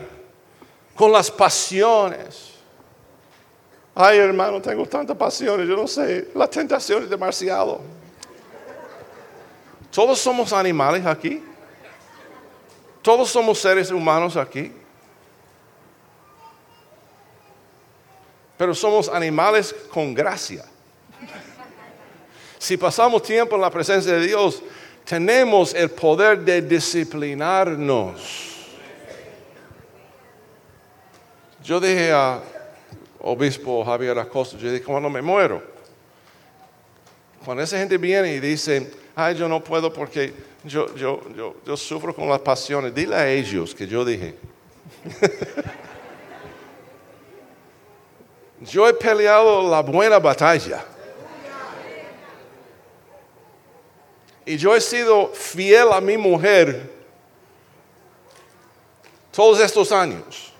con 0.94 1.12
las 1.12 1.30
pasiones. 1.30 2.54
Ay, 3.94 4.18
hermano, 4.18 4.62
tengo 4.62 4.86
tantas 4.86 5.16
pasiones, 5.16 5.68
yo 5.68 5.76
no 5.76 5.86
sé, 5.86 6.28
la 6.34 6.48
tentación 6.48 7.02
es 7.02 7.10
demasiado. 7.10 7.80
Todos 9.90 10.18
somos 10.18 10.52
animales 10.52 11.04
aquí. 11.04 11.42
Todos 13.02 13.30
somos 13.30 13.58
seres 13.58 13.90
humanos 13.90 14.36
aquí. 14.36 14.72
Pero 18.56 18.74
somos 18.74 19.08
animales 19.08 19.74
con 19.90 20.12
gracia. 20.12 20.64
Si 22.58 22.76
pasamos 22.76 23.22
tiempo 23.22 23.54
en 23.54 23.62
la 23.62 23.70
presencia 23.70 24.12
de 24.14 24.26
Dios, 24.26 24.62
tenemos 25.04 25.72
el 25.74 25.90
poder 25.90 26.40
de 26.40 26.60
disciplinarnos. 26.60 28.48
Yo 31.62 31.78
dije 31.78 32.12
a 32.12 32.40
obispo 33.20 33.84
Javier 33.84 34.18
Acosta, 34.18 34.56
yo 34.56 34.72
dije, 34.72 34.84
cuando 34.84 35.08
me 35.08 35.22
muero, 35.22 35.62
cuando 37.44 37.62
esa 37.62 37.78
gente 37.78 37.96
viene 37.96 38.34
y 38.34 38.40
dice, 38.40 38.90
ay, 39.18 39.34
yo 39.34 39.48
no 39.48 39.62
puedo 39.62 39.92
porque 39.92 40.32
yo, 40.62 40.94
yo, 40.94 41.20
yo, 41.34 41.56
yo 41.66 41.76
sufro 41.76 42.14
con 42.14 42.28
las 42.28 42.38
pasiones. 42.38 42.94
Dile 42.94 43.16
a 43.16 43.28
ellos 43.28 43.74
que 43.74 43.84
yo 43.84 44.04
dije. 44.04 44.36
yo 48.60 48.88
he 48.88 48.94
peleado 48.94 49.68
la 49.68 49.82
buena 49.82 50.20
batalla. 50.20 50.84
Y 54.46 54.56
yo 54.56 54.74
he 54.74 54.80
sido 54.80 55.32
fiel 55.34 55.92
a 55.92 56.00
mi 56.00 56.16
mujer 56.16 56.88
todos 59.32 59.58
estos 59.58 59.90
años. 59.90 60.52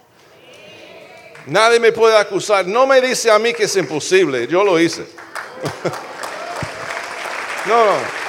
Nadie 1.46 1.78
me 1.78 1.92
puede 1.92 2.18
acusar. 2.18 2.66
No 2.66 2.88
me 2.88 3.00
dice 3.00 3.30
a 3.30 3.38
mí 3.38 3.54
que 3.54 3.64
es 3.64 3.76
imposible. 3.76 4.48
Yo 4.48 4.64
lo 4.64 4.80
hice. 4.80 5.02
no, 7.66 7.86
no. 7.86 8.27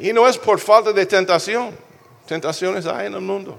Y 0.00 0.12
no 0.12 0.28
es 0.28 0.38
por 0.38 0.58
falta 0.58 0.92
de 0.92 1.06
tentación. 1.06 1.76
Tentaciones 2.26 2.86
hay 2.86 3.06
en 3.06 3.14
el 3.14 3.20
mundo. 3.20 3.56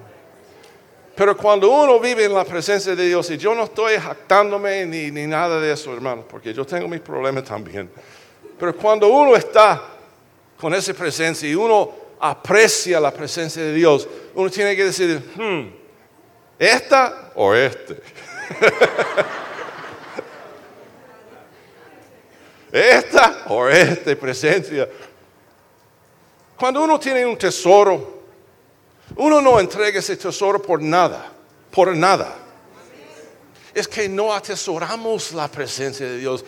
Pero 1.16 1.36
cuando 1.36 1.70
uno 1.70 2.00
vive 2.00 2.24
en 2.26 2.34
la 2.34 2.46
presencia 2.46 2.96
de 2.96 3.08
Dios, 3.08 3.30
y 3.30 3.38
yo 3.38 3.54
no 3.54 3.66
estoy 3.66 3.98
jactándome 3.98 4.86
ni, 4.86 5.12
ni 5.12 5.28
nada 5.28 5.60
de 5.60 5.74
eso, 5.74 5.94
hermano, 5.94 6.24
porque 6.26 6.54
yo 6.54 6.66
tengo 6.66 6.88
mis 6.88 7.02
problemas 7.02 7.44
también. 7.44 7.90
Pero 8.58 8.76
cuando 8.76 9.08
uno 9.08 9.36
está 9.36 9.82
con 10.58 10.74
esa 10.74 10.94
presencia 10.94 11.50
y 11.50 11.56
uno 11.56 11.92
aprecia 12.20 13.00
la 13.00 13.12
presencia 13.12 13.62
de 13.62 13.74
Dios, 13.74 14.08
uno 14.34 14.50
tiene 14.50 14.76
que 14.76 14.86
decir, 14.86 15.22
hmm, 15.36 15.68
¿esta 16.58 17.32
o 17.36 17.54
este? 17.54 18.02
¿Esta 22.72 23.46
o 23.48 23.68
esta 23.68 24.16
presencia? 24.16 24.88
Cuando 26.60 26.84
uno 26.84 27.00
tiene 27.00 27.26
un 27.26 27.38
tesoro, 27.38 28.20
uno 29.16 29.40
no 29.40 29.62
entrega 29.62 30.00
ese 30.00 30.18
tesoro 30.18 30.62
por 30.62 30.82
nada, 30.82 31.32
por 31.72 31.96
nada. 31.96 32.36
Es 33.74 33.88
que 33.88 34.10
no 34.10 34.34
atesoramos 34.34 35.32
la 35.32 35.48
presencia 35.48 36.06
de 36.06 36.18
Dios, 36.18 36.44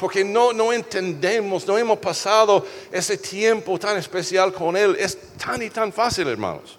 porque 0.00 0.24
no, 0.24 0.52
no 0.52 0.72
entendemos, 0.72 1.64
no 1.64 1.78
hemos 1.78 2.00
pasado 2.00 2.66
ese 2.90 3.16
tiempo 3.18 3.78
tan 3.78 3.96
especial 3.96 4.52
con 4.52 4.76
Él. 4.76 4.96
Es 4.98 5.16
tan 5.38 5.62
y 5.62 5.70
tan 5.70 5.92
fácil, 5.92 6.26
hermanos. 6.26 6.76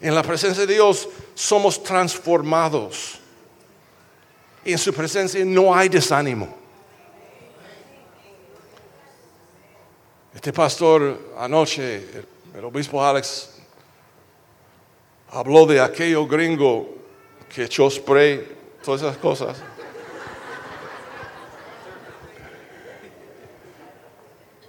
En 0.00 0.14
la 0.14 0.22
presencia 0.22 0.64
de 0.64 0.72
Dios 0.72 1.10
somos 1.34 1.82
transformados. 1.82 3.18
Y 4.64 4.72
en 4.72 4.78
su 4.78 4.94
presencia 4.94 5.44
no 5.44 5.74
hay 5.74 5.90
desánimo. 5.90 6.56
Este 10.34 10.52
pastor 10.52 11.32
anoche, 11.38 12.24
el, 12.54 12.64
obispo 12.64 13.02
Alex, 13.02 13.56
habló 15.30 15.66
de 15.66 15.80
aquello 15.80 16.26
gringo 16.26 16.88
que 17.48 17.64
echó 17.64 17.90
spray, 17.90 18.56
todas 18.84 19.02
esas 19.02 19.16
cosas. 19.16 19.56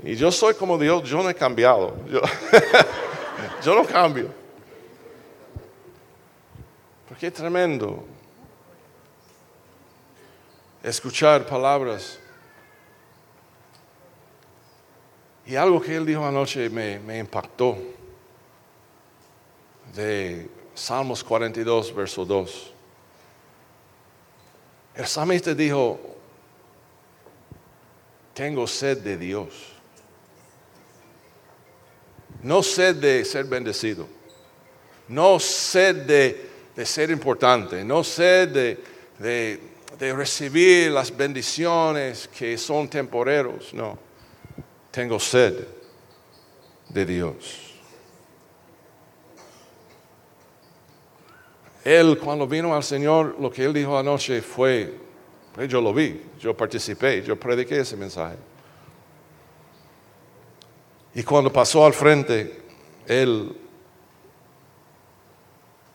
Y 0.02 0.15
yo 0.15 0.32
soy 0.32 0.54
como 0.54 0.78
Dios, 0.78 1.04
yo 1.10 1.22
no 1.22 1.30
he 1.30 1.36
cambiado. 1.36 1.98
Yo, 2.10 2.22
yo 3.63 3.76
no 3.76 3.86
cambio. 3.86 4.30
Porque 7.08 7.28
es 7.28 7.34
tremendo 7.34 8.06
escuchar 10.82 11.45
palabras. 11.45 12.17
Y 15.49 15.55
algo 15.55 15.81
que 15.81 15.95
él 15.95 16.05
dijo 16.05 16.23
anoche 16.23 16.69
me, 16.69 17.17
impactó. 17.17 17.75
De 19.95 20.47
Salmos 20.75 21.23
42, 21.23 21.95
verso 21.95 22.23
2. 22.23 22.73
El 24.93 25.07
salmista 25.07 25.55
dijo, 25.55 25.99
tengo 28.35 28.67
sed 28.67 28.99
de 28.99 29.17
Dios. 29.17 29.73
No 32.43 32.62
sed 32.62 32.97
de 32.97 33.25
ser 33.25 33.45
bendecido. 33.45 34.07
No 35.07 35.39
sed 35.39 36.05
de, 36.05 36.49
de 36.75 36.85
ser 36.85 37.09
importante. 37.09 37.83
No 37.83 38.03
sed 38.03 38.49
de, 38.49 38.83
de, 39.17 39.59
de 39.97 40.13
recibir 40.13 40.91
las 40.91 41.09
bendiciones 41.17 42.27
que 42.27 42.55
son 42.55 42.88
temporeros. 42.88 43.73
No. 43.73 44.09
Tengo 44.91 45.19
sed 45.19 45.67
de 46.89 47.06
Dios. 47.06 47.69
Él 51.84 52.19
cuando 52.19 52.47
vino 52.47 52.75
al 52.75 52.84
Señor, 52.84 53.36
lo 53.39 53.49
que 53.49 53.65
él 53.65 53.73
dijo 53.73 53.97
anoche 53.97 54.41
fue, 54.41 54.93
yo 55.67 55.82
lo 55.82 55.93
vi, 55.93 56.21
yo 56.39 56.56
participé, 56.56 57.23
yo 57.23 57.39
prediqué 57.39 57.80
ese 57.80 57.95
mensaje. 57.95 58.38
Y 61.13 61.23
cuando 61.23 61.52
pasó 61.52 61.86
al 61.86 61.93
frente, 61.93 62.62
él 63.08 63.56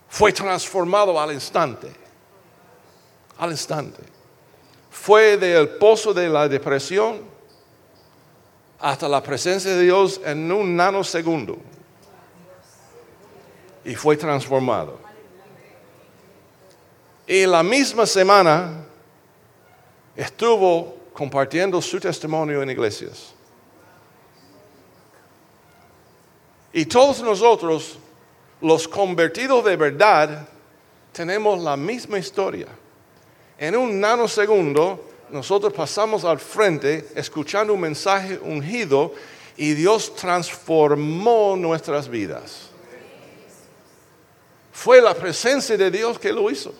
fue 0.08 0.32
transformado 0.32 1.20
al 1.20 1.32
instante, 1.32 1.92
al 3.38 3.50
instante. 3.50 4.02
Fue 4.90 5.36
del 5.36 5.68
pozo 5.70 6.14
de 6.14 6.28
la 6.28 6.48
depresión 6.48 7.33
hasta 8.78 9.08
la 9.08 9.22
presencia 9.22 9.70
de 9.70 9.82
Dios 9.82 10.20
en 10.24 10.50
un 10.50 10.76
nanosegundo. 10.76 11.58
Y 13.84 13.94
fue 13.94 14.16
transformado. 14.16 14.98
Y 17.26 17.46
la 17.46 17.62
misma 17.62 18.06
semana 18.06 18.84
estuvo 20.14 20.96
compartiendo 21.12 21.80
su 21.80 21.98
testimonio 21.98 22.62
en 22.62 22.70
iglesias. 22.70 23.34
Y 26.72 26.86
todos 26.86 27.22
nosotros, 27.22 27.98
los 28.60 28.88
convertidos 28.88 29.64
de 29.64 29.76
verdad, 29.76 30.48
tenemos 31.12 31.62
la 31.62 31.76
misma 31.76 32.18
historia. 32.18 32.66
En 33.56 33.76
un 33.76 34.00
nanosegundo, 34.00 35.13
nosotros 35.34 35.72
pasamos 35.72 36.24
al 36.24 36.38
frente 36.38 37.08
escuchando 37.16 37.74
un 37.74 37.80
mensaje 37.80 38.38
ungido 38.40 39.12
y 39.56 39.74
Dios 39.74 40.14
transformó 40.14 41.56
nuestras 41.56 42.08
vidas. 42.08 42.70
Fue 44.72 45.02
la 45.02 45.12
presencia 45.12 45.76
de 45.76 45.90
Dios 45.90 46.20
que 46.20 46.32
lo 46.32 46.48
hizo. 46.52 46.72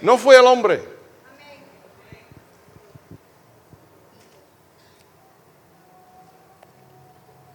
No 0.00 0.16
fue 0.16 0.38
el 0.38 0.46
hombre. 0.46 0.82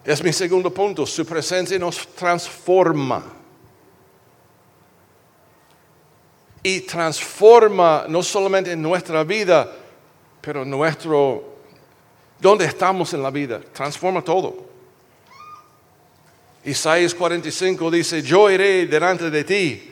Es 0.06 0.24
mi 0.24 0.32
segundo 0.32 0.72
punto. 0.72 1.08
Su 1.08 1.26
presencia 1.26 1.80
nos 1.80 2.08
transforma. 2.10 3.24
Y 6.62 6.82
transforma 6.82 8.06
no 8.08 8.22
solamente 8.22 8.76
nuestra 8.76 9.24
vida, 9.24 9.80
pero 10.44 10.66
nuestro, 10.66 11.42
donde 12.38 12.66
estamos 12.66 13.14
en 13.14 13.24
la 13.24 13.32
vida. 13.32 13.62
Transforma 13.72 14.22
todo. 14.22 14.54
Isaías 16.66 17.16
45 17.16 17.90
dice, 17.90 18.22
yo 18.22 18.52
iré 18.52 18.86
delante 18.86 19.30
de 19.30 19.44
ti 19.46 19.92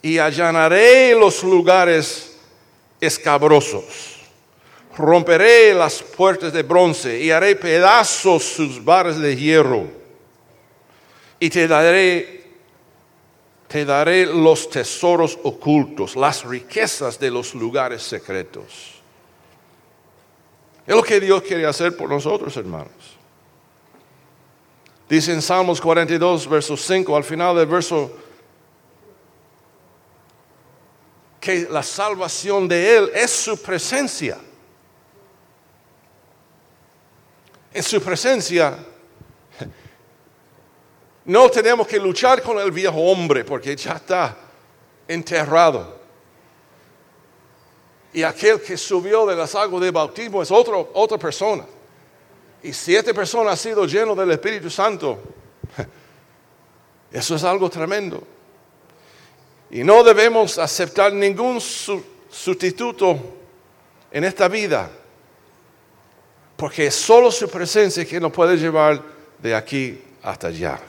y 0.00 0.16
allanaré 0.18 1.16
los 1.16 1.42
lugares 1.42 2.36
escabrosos. 3.00 4.20
Romperé 4.96 5.74
las 5.74 6.00
puertas 6.02 6.52
de 6.52 6.62
bronce 6.62 7.20
y 7.20 7.32
haré 7.32 7.56
pedazos 7.56 8.44
sus 8.44 8.84
barras 8.84 9.18
de 9.18 9.34
hierro. 9.36 9.88
Y 11.40 11.50
te 11.50 11.66
daré, 11.66 12.44
te 13.66 13.84
daré 13.84 14.26
los 14.26 14.70
tesoros 14.70 15.36
ocultos, 15.42 16.14
las 16.14 16.44
riquezas 16.44 17.18
de 17.18 17.30
los 17.32 17.54
lugares 17.56 18.02
secretos. 18.02 18.99
Es 20.86 20.94
lo 20.94 21.02
que 21.02 21.20
Dios 21.20 21.42
quiere 21.42 21.66
hacer 21.66 21.96
por 21.96 22.08
nosotros, 22.08 22.56
hermanos. 22.56 23.18
Dice 25.08 25.32
en 25.32 25.42
Salmos 25.42 25.80
42, 25.80 26.48
verso 26.48 26.76
5, 26.76 27.16
al 27.16 27.24
final 27.24 27.56
del 27.56 27.66
verso 27.66 28.12
que 31.40 31.66
la 31.70 31.82
salvación 31.82 32.68
de 32.68 32.96
Él 32.96 33.10
es 33.14 33.30
su 33.30 33.60
presencia. 33.60 34.38
En 37.72 37.82
su 37.82 38.00
presencia 38.00 38.78
no 41.24 41.48
tenemos 41.48 41.86
que 41.86 41.98
luchar 41.98 42.42
con 42.42 42.58
el 42.58 42.70
viejo 42.70 42.98
hombre 42.98 43.44
porque 43.44 43.74
ya 43.76 43.92
está 43.92 44.36
enterrado. 45.06 45.99
Y 48.12 48.22
aquel 48.22 48.60
que 48.60 48.76
subió 48.76 49.24
de 49.26 49.36
las 49.36 49.54
aguas 49.54 49.82
de 49.82 49.90
bautismo 49.90 50.42
es 50.42 50.50
otro, 50.50 50.90
otra 50.94 51.16
persona. 51.18 51.64
Y 52.62 52.72
siete 52.72 53.14
personas 53.14 53.52
han 53.52 53.56
sido 53.56 53.86
llenos 53.86 54.16
del 54.16 54.30
Espíritu 54.32 54.68
Santo. 54.68 55.18
Eso 57.12 57.34
es 57.36 57.44
algo 57.44 57.70
tremendo. 57.70 58.22
Y 59.70 59.84
no 59.84 60.02
debemos 60.02 60.58
aceptar 60.58 61.12
ningún 61.12 61.60
sustituto 61.60 63.18
en 64.10 64.24
esta 64.24 64.48
vida, 64.48 64.90
porque 66.56 66.86
es 66.86 66.94
solo 66.94 67.30
su 67.30 67.48
presencia 67.48 68.04
que 68.04 68.18
nos 68.18 68.32
puede 68.32 68.56
llevar 68.56 69.00
de 69.38 69.54
aquí 69.54 70.02
hasta 70.22 70.48
allá. 70.48 70.80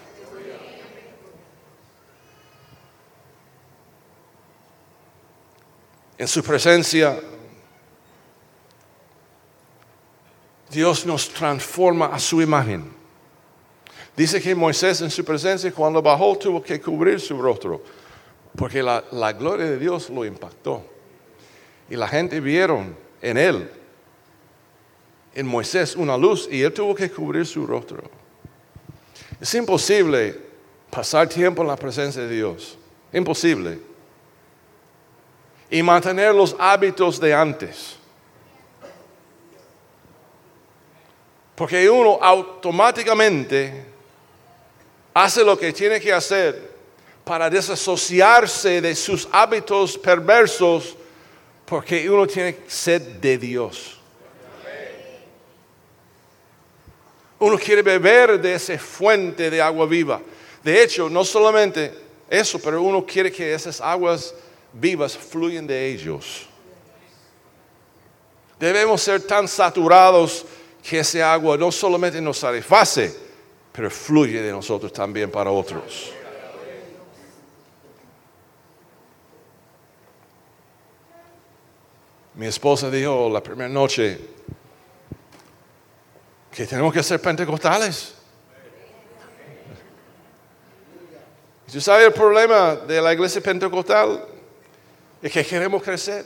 En 6.21 6.27
su 6.27 6.43
presencia, 6.43 7.19
Dios 10.69 11.03
nos 11.03 11.27
transforma 11.29 12.13
a 12.13 12.19
su 12.19 12.43
imagen. 12.43 12.93
Dice 14.15 14.39
que 14.39 14.53
Moisés 14.53 15.01
en 15.01 15.09
su 15.09 15.25
presencia, 15.25 15.71
cuando 15.71 15.99
bajó, 15.99 16.37
tuvo 16.37 16.61
que 16.61 16.79
cubrir 16.79 17.19
su 17.19 17.41
rostro 17.41 17.81
porque 18.55 18.83
la, 18.83 19.33
gloria 19.33 19.65
de 19.65 19.79
Dios 19.79 20.11
lo 20.11 20.23
impactó. 20.23 20.85
Y 21.89 21.95
la 21.95 22.07
gente 22.07 22.39
vieron 22.39 22.95
en 23.19 23.37
él, 23.39 23.71
en 25.33 25.47
Moisés, 25.47 25.95
una 25.95 26.15
luz 26.17 26.47
y 26.51 26.61
él 26.61 26.71
tuvo 26.71 26.93
que 26.93 27.09
cubrir 27.09 27.47
su 27.47 27.65
rostro. 27.65 28.03
Es 29.39 29.51
imposible 29.55 30.39
pasar 30.91 31.27
tiempo 31.27 31.63
en 31.63 31.69
la 31.69 31.77
presencia 31.77 32.21
de 32.21 32.29
Dios. 32.29 32.77
Imposible. 33.11 33.89
Y 35.71 35.81
mantener 35.81 36.35
los 36.35 36.55
hábitos 36.59 37.19
de 37.19 37.33
antes. 37.33 37.95
Porque 41.55 41.89
uno 41.89 42.19
automáticamente 42.21 43.85
hace 45.13 45.43
lo 45.43 45.57
que 45.57 45.73
tiene 45.73 45.99
que 45.99 46.13
hacer 46.13 46.71
para 47.23 47.49
desasociarse 47.49 48.81
de 48.81 48.95
sus 48.95 49.27
hábitos 49.31 49.97
perversos 49.97 50.97
porque 51.65 52.09
uno 52.09 52.27
tiene 52.27 52.57
sed 52.67 53.01
de 53.21 53.37
Dios. 53.37 53.97
Uno 57.39 57.57
quiere 57.57 57.81
beber 57.81 58.39
de 58.39 58.53
esa 58.55 58.77
fuente 58.77 59.49
de 59.49 59.61
agua 59.61 59.85
viva. 59.85 60.21
De 60.63 60.83
hecho, 60.83 61.09
no 61.09 61.23
solamente 61.23 61.93
eso, 62.29 62.59
pero 62.59 62.83
uno 62.83 63.05
quiere 63.05 63.31
que 63.31 63.53
esas 63.53 63.81
aguas 63.81 64.35
vivas 64.73 65.17
fluyan 65.17 65.67
de 65.67 65.87
ellos. 65.87 66.47
Debemos 68.59 69.01
ser 69.01 69.21
tan 69.21 69.47
saturados 69.47 70.45
que 70.83 70.99
ese 70.99 71.21
agua 71.21 71.57
no 71.57 71.71
solamente 71.71 72.21
nos 72.21 72.37
satisface, 72.37 73.15
pero 73.71 73.89
fluye 73.89 74.41
de 74.41 74.51
nosotros 74.51 74.91
también 74.93 75.31
para 75.31 75.51
otros. 75.51 76.13
Mi 82.35 82.47
esposa 82.47 82.89
dijo 82.89 83.29
la 83.29 83.41
primera 83.41 83.69
noche, 83.69 84.19
que 86.51 86.65
tenemos 86.65 86.93
que 86.93 87.01
ser 87.01 87.21
pentecostales. 87.21 88.15
¿Tú 91.71 91.79
sabes 91.79 92.07
el 92.07 92.13
problema 92.13 92.75
de 92.75 93.01
la 93.01 93.13
iglesia 93.13 93.41
pentecostal? 93.41 94.27
Es 95.21 95.31
que 95.31 95.45
queremos 95.45 95.83
crecer. 95.83 96.25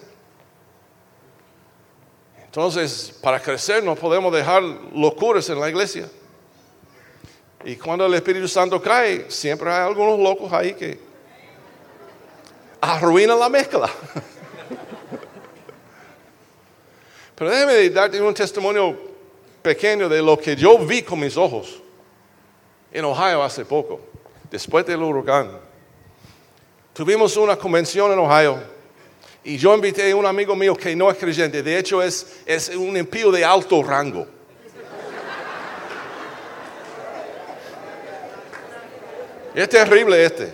Entonces, 2.45 3.13
para 3.21 3.39
crecer 3.41 3.83
no 3.83 3.95
podemos 3.95 4.33
dejar 4.33 4.63
locuras 4.63 5.49
en 5.49 5.59
la 5.59 5.67
iglesia. 5.69 6.09
Y 7.65 7.75
cuando 7.75 8.05
el 8.05 8.13
Espíritu 8.13 8.47
Santo 8.47 8.81
cae, 8.81 9.29
siempre 9.29 9.69
hay 9.69 9.81
algunos 9.81 10.17
locos 10.17 10.53
ahí 10.53 10.73
que 10.73 10.97
arruinan 12.79 13.37
la 13.37 13.49
mezcla. 13.49 13.89
Pero 17.35 17.49
déjeme 17.49 17.89
darte 17.89 18.21
un 18.21 18.33
testimonio 18.33 18.97
pequeño 19.61 20.07
de 20.07 20.21
lo 20.21 20.37
que 20.37 20.55
yo 20.55 20.77
vi 20.77 21.01
con 21.01 21.19
mis 21.19 21.35
ojos 21.35 21.81
en 22.93 23.03
Ohio 23.03 23.43
hace 23.43 23.65
poco, 23.65 23.99
después 24.49 24.85
del 24.85 25.03
huracán. 25.03 25.59
Tuvimos 26.93 27.35
una 27.35 27.57
convención 27.57 28.13
en 28.13 28.19
Ohio 28.19 28.74
y 29.45 29.57
yo 29.57 29.75
invité 29.75 30.11
a 30.11 30.15
un 30.15 30.25
amigo 30.25 30.55
mío 30.55 30.75
que 30.75 30.95
no 30.95 31.09
es 31.09 31.17
creyente, 31.17 31.61
de 31.61 31.77
hecho 31.77 32.01
es, 32.01 32.41
es 32.47 32.69
un 32.69 32.97
impío 32.97 33.31
de 33.31 33.45
alto 33.45 33.83
rango. 33.83 34.25
Es 39.53 39.69
terrible 39.69 40.25
este. 40.25 40.51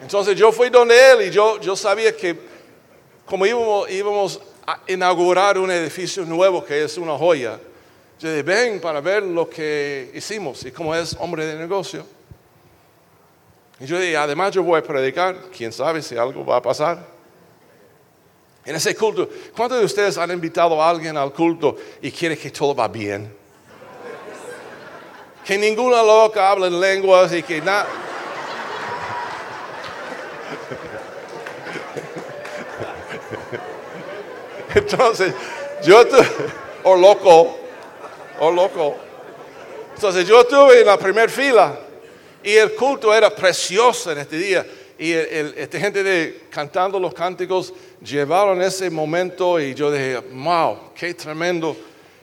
Entonces 0.00 0.34
yo 0.34 0.50
fui 0.50 0.70
donde 0.70 0.94
él 1.12 1.28
y 1.28 1.30
yo, 1.30 1.60
yo 1.60 1.76
sabía 1.76 2.16
que 2.16 2.36
como 3.26 3.44
íbamos, 3.44 3.90
íbamos 3.90 4.40
a 4.66 4.80
inaugurar 4.86 5.58
un 5.58 5.70
edificio 5.70 6.24
nuevo 6.24 6.64
que 6.64 6.84
es 6.84 6.96
una 6.96 7.16
joya, 7.18 7.60
yo 8.18 8.30
dije, 8.30 8.42
ven 8.42 8.80
para 8.80 9.02
ver 9.02 9.22
lo 9.22 9.48
que 9.48 10.10
hicimos 10.14 10.64
y 10.64 10.72
como 10.72 10.94
es 10.94 11.14
hombre 11.20 11.44
de 11.44 11.56
negocio. 11.56 12.06
Y 13.78 13.84
yo 13.84 13.98
dije, 13.98 14.16
además 14.16 14.54
yo 14.54 14.62
voy 14.62 14.78
a 14.78 14.82
predicar, 14.82 15.36
quién 15.54 15.70
sabe 15.70 16.00
si 16.00 16.16
algo 16.16 16.46
va 16.46 16.56
a 16.56 16.62
pasar. 16.62 17.13
En 18.64 18.76
ese 18.76 18.94
culto, 18.94 19.28
¿cuántos 19.54 19.78
de 19.78 19.84
ustedes 19.84 20.16
han 20.16 20.30
invitado 20.30 20.82
a 20.82 20.88
alguien 20.88 21.16
al 21.16 21.32
culto 21.32 21.76
y 22.00 22.10
quiere 22.10 22.38
que 22.38 22.50
todo 22.50 22.74
va 22.74 22.88
bien? 22.88 23.30
Que 25.44 25.58
ninguna 25.58 26.02
loca 26.02 26.50
habla 26.50 26.68
en 26.68 26.80
lenguas 26.80 27.32
y 27.34 27.42
que 27.42 27.60
nada... 27.60 27.86
Entonces, 34.74 35.34
yo 35.84 36.06
tuve, 36.06 36.26
o 36.84 36.96
loco, 36.96 37.58
o 38.40 38.50
loco. 38.50 38.96
Entonces 39.94 40.26
yo 40.26 40.40
estuve 40.40 40.80
en 40.80 40.86
la 40.86 40.98
primera 40.98 41.28
fila 41.28 41.78
y 42.42 42.54
el 42.54 42.74
culto 42.74 43.14
era 43.14 43.34
precioso 43.34 44.12
en 44.12 44.18
este 44.18 44.36
día. 44.36 44.66
Y 44.98 45.12
el, 45.12 45.54
esta 45.56 45.78
gente 45.78 46.02
de, 46.02 46.46
cantando 46.50 46.98
los 46.98 47.14
cánticos 47.14 47.72
llevaron 48.04 48.60
ese 48.60 48.90
momento 48.90 49.58
y 49.58 49.74
yo 49.74 49.90
dije, 49.90 50.18
wow, 50.32 50.92
qué 50.94 51.14
tremendo. 51.14 51.76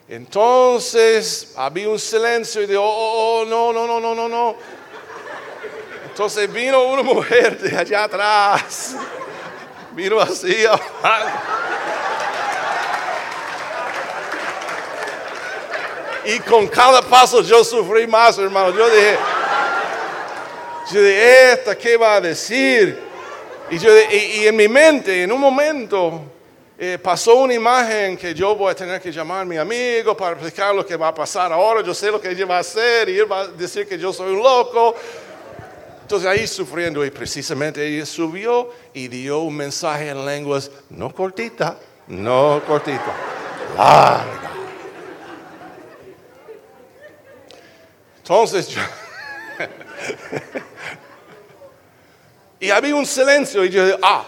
Entonces 0.07 1.53
había 1.55 1.89
un 1.89 1.99
silencio 1.99 2.61
y 2.61 2.67
dije, 2.67 2.77
oh, 2.77 2.84
oh, 2.84 3.41
oh, 3.41 3.45
no, 3.45 3.73
no, 3.73 3.88
no, 3.88 3.99
no, 3.99 4.15
no, 4.15 4.29
no. 4.29 4.55
Entonces 6.05 6.51
vino 6.51 6.84
una 6.84 7.01
mujer 7.01 7.57
de 7.59 7.77
allá 7.77 8.03
atrás, 8.03 8.95
vino 9.93 10.19
así. 10.19 10.55
Y 16.23 16.38
con 16.41 16.67
cada 16.67 17.01
paso 17.01 17.41
yo 17.41 17.63
sufrí 17.63 18.05
más, 18.05 18.38
hermano. 18.38 18.69
Yo 18.77 18.88
dije, 18.91 19.17
yo 20.93 21.01
dije, 21.01 21.51
¿esta 21.53 21.75
qué 21.75 21.97
va 21.97 22.17
a 22.17 22.21
decir? 22.21 23.11
Y, 23.72 23.78
yo, 23.78 23.89
y, 24.11 24.45
en 24.47 24.55
mi 24.57 24.67
mente, 24.67 25.24
en 25.24 25.32
un 25.32 25.39
momento, 25.39 26.24
eh, 26.78 26.99
pasó 27.01 27.36
una 27.36 27.53
imagen 27.53 28.17
que 28.17 28.34
yo 28.34 28.53
voy 28.53 28.69
a 28.69 28.76
tener 28.76 28.99
que 28.99 29.13
llamar 29.13 29.43
a 29.43 29.45
mi 29.45 29.55
amigo 29.55 30.15
para 30.17 30.34
explicar 30.34 30.76
lo 30.76 30.86
que 30.86 30.97
va 30.97 31.07
a 31.07 31.15
pasar 31.15 31.53
ahora. 31.53 31.82
Yo 31.82 31.93
sé 31.93 32.11
lo 32.11 32.19
que 32.19 32.32
ella 32.32 32.45
va 32.45 32.57
a 32.57 32.59
hacer 32.59 33.07
y 33.07 33.17
él 33.17 33.32
va 33.32 33.43
a 33.43 33.47
decir 33.47 33.88
que 33.88 33.97
yo 33.97 34.11
soy 34.11 34.34
un 34.34 34.43
loco. 34.43 34.93
Entonces 36.01 36.28
ahí 36.28 36.45
sufriendo 36.47 37.05
y 37.05 37.11
precisamente 37.11 37.88
ella 37.88 38.05
subió 38.05 38.72
y 38.93 39.07
dio 39.07 39.39
un 39.39 39.55
mensaje 39.55 40.09
en 40.09 40.26
lenguas 40.26 40.69
no 40.89 41.15
cortita, 41.15 41.78
no 42.07 42.61
cortita, 42.67 43.15
larga. 43.78 44.51
Entonces 48.17 48.67
yo... 48.67 48.82
y 52.62 52.70
había 52.70 52.95
un 52.95 53.07
silencio 53.07 53.66
y 53.66 53.70
yo 53.70 53.86
dije, 53.86 53.97
ah, 54.03 54.24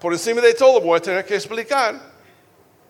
por 0.00 0.12
encima 0.12 0.40
de 0.40 0.54
todo 0.54 0.80
voy 0.80 0.96
a 0.96 1.02
tener 1.02 1.26
que 1.26 1.34
explicar 1.34 2.00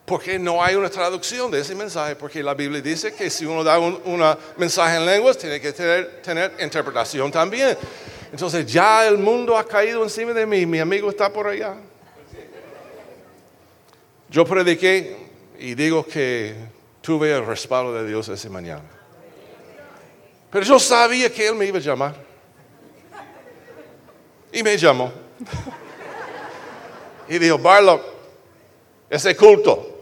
porque 0.04 0.38
no 0.38 0.62
hay 0.62 0.76
una 0.76 0.90
traducción 0.90 1.50
de 1.50 1.60
ese 1.60 1.74
mensaje, 1.74 2.14
porque 2.14 2.42
la 2.42 2.52
Biblia 2.52 2.80
dice 2.82 3.12
que 3.14 3.30
si 3.30 3.46
uno 3.46 3.64
da 3.64 3.78
un 3.78 4.22
mensaje 4.58 4.98
en 4.98 5.06
lenguas, 5.06 5.36
tiene 5.38 5.60
que 5.60 5.72
tener, 5.72 6.52
interpretación 6.60 7.32
también. 7.32 7.76
Entonces 8.30 8.66
ya 8.66 9.08
el 9.08 9.16
mundo 9.16 9.56
ha 9.56 9.66
caído 9.66 10.04
encima 10.04 10.32
de 10.32 10.44
mí, 10.46 10.66
mi 10.66 10.78
amigo 10.78 11.08
está 11.08 11.32
por 11.32 11.48
allá. 11.48 11.74
Yo 14.28 14.44
prediqué 14.44 15.16
y 15.58 15.74
digo 15.74 16.06
que 16.06 16.54
tuve 17.00 17.32
el 17.32 17.46
respaldo 17.46 17.94
de 17.94 18.06
Dios 18.06 18.28
esa 18.28 18.50
mañana. 18.50 18.84
Pero 20.50 20.64
yo 20.66 20.78
sabía 20.78 21.32
que 21.32 21.48
Él 21.48 21.54
me 21.54 21.64
iba 21.64 21.78
a 21.78 21.80
llamar. 21.80 22.25
Y 24.56 24.62
me 24.62 24.78
llamó. 24.78 25.12
Y 27.28 27.38
dijo, 27.38 27.58
Barlock, 27.58 28.02
ese 29.10 29.36
culto. 29.36 29.92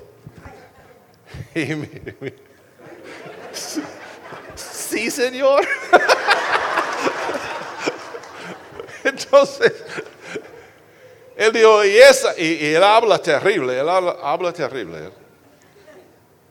Y 1.56 1.74
mire, 1.74 2.14
sí, 4.54 5.10
señor. 5.10 5.66
Entonces, 9.02 9.72
él 11.36 11.52
dijo, 11.52 11.84
y 11.84 11.96
esa, 11.96 12.38
y, 12.38 12.74
él 12.74 12.82
habla 12.84 13.18
terrible, 13.18 13.80
él 13.80 13.88
habla, 13.88 14.52
terrible. 14.52 15.10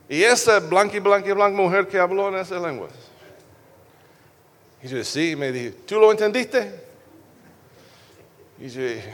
Y 0.09 0.23
esa 0.23 0.59
blanca 0.59 0.97
y 0.97 0.99
blanca 0.99 1.29
y 1.29 1.31
blanca 1.31 1.55
mujer 1.55 1.87
que 1.87 1.97
habló 1.97 2.27
en 2.27 2.35
esa 2.35 2.59
lengua. 2.59 2.89
Y 4.81 4.89
yo 4.89 5.01
sí, 5.05 5.37
me 5.37 5.53
dije, 5.53 5.71
¿tú 5.85 6.01
lo 6.01 6.11
entendiste? 6.11 6.83
Y 8.63 8.69
yo 8.69 8.81
dije, 8.81 9.13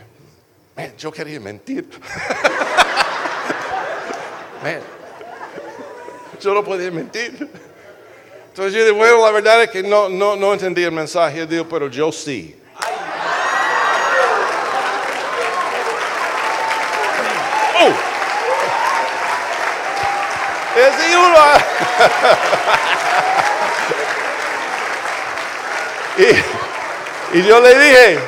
yo 0.96 1.12
quería 1.12 1.40
mentir. 1.40 1.90
yo 6.40 6.54
no 6.54 6.64
podía 6.64 6.92
mentir. 6.92 7.50
Entonces 8.50 8.74
yo 8.74 8.82
dije, 8.82 8.92
bueno, 8.92 9.26
la 9.26 9.32
verdad 9.32 9.64
es 9.64 9.72
que 9.72 9.82
no, 9.82 10.08
no, 10.08 10.36
no 10.36 10.54
entendí 10.54 10.84
el 10.84 10.92
mensaje. 10.92 11.40
Él 11.40 11.50
dijo, 11.50 11.68
pero 11.68 11.88
yo 11.88 12.12
sí. 12.12 12.56
Oh. 17.80 17.92
Es 20.78 20.94
uno. 21.16 21.40
Y, 27.32 27.44
yo 27.44 27.62
le 27.62 27.80
dije, 27.80 28.20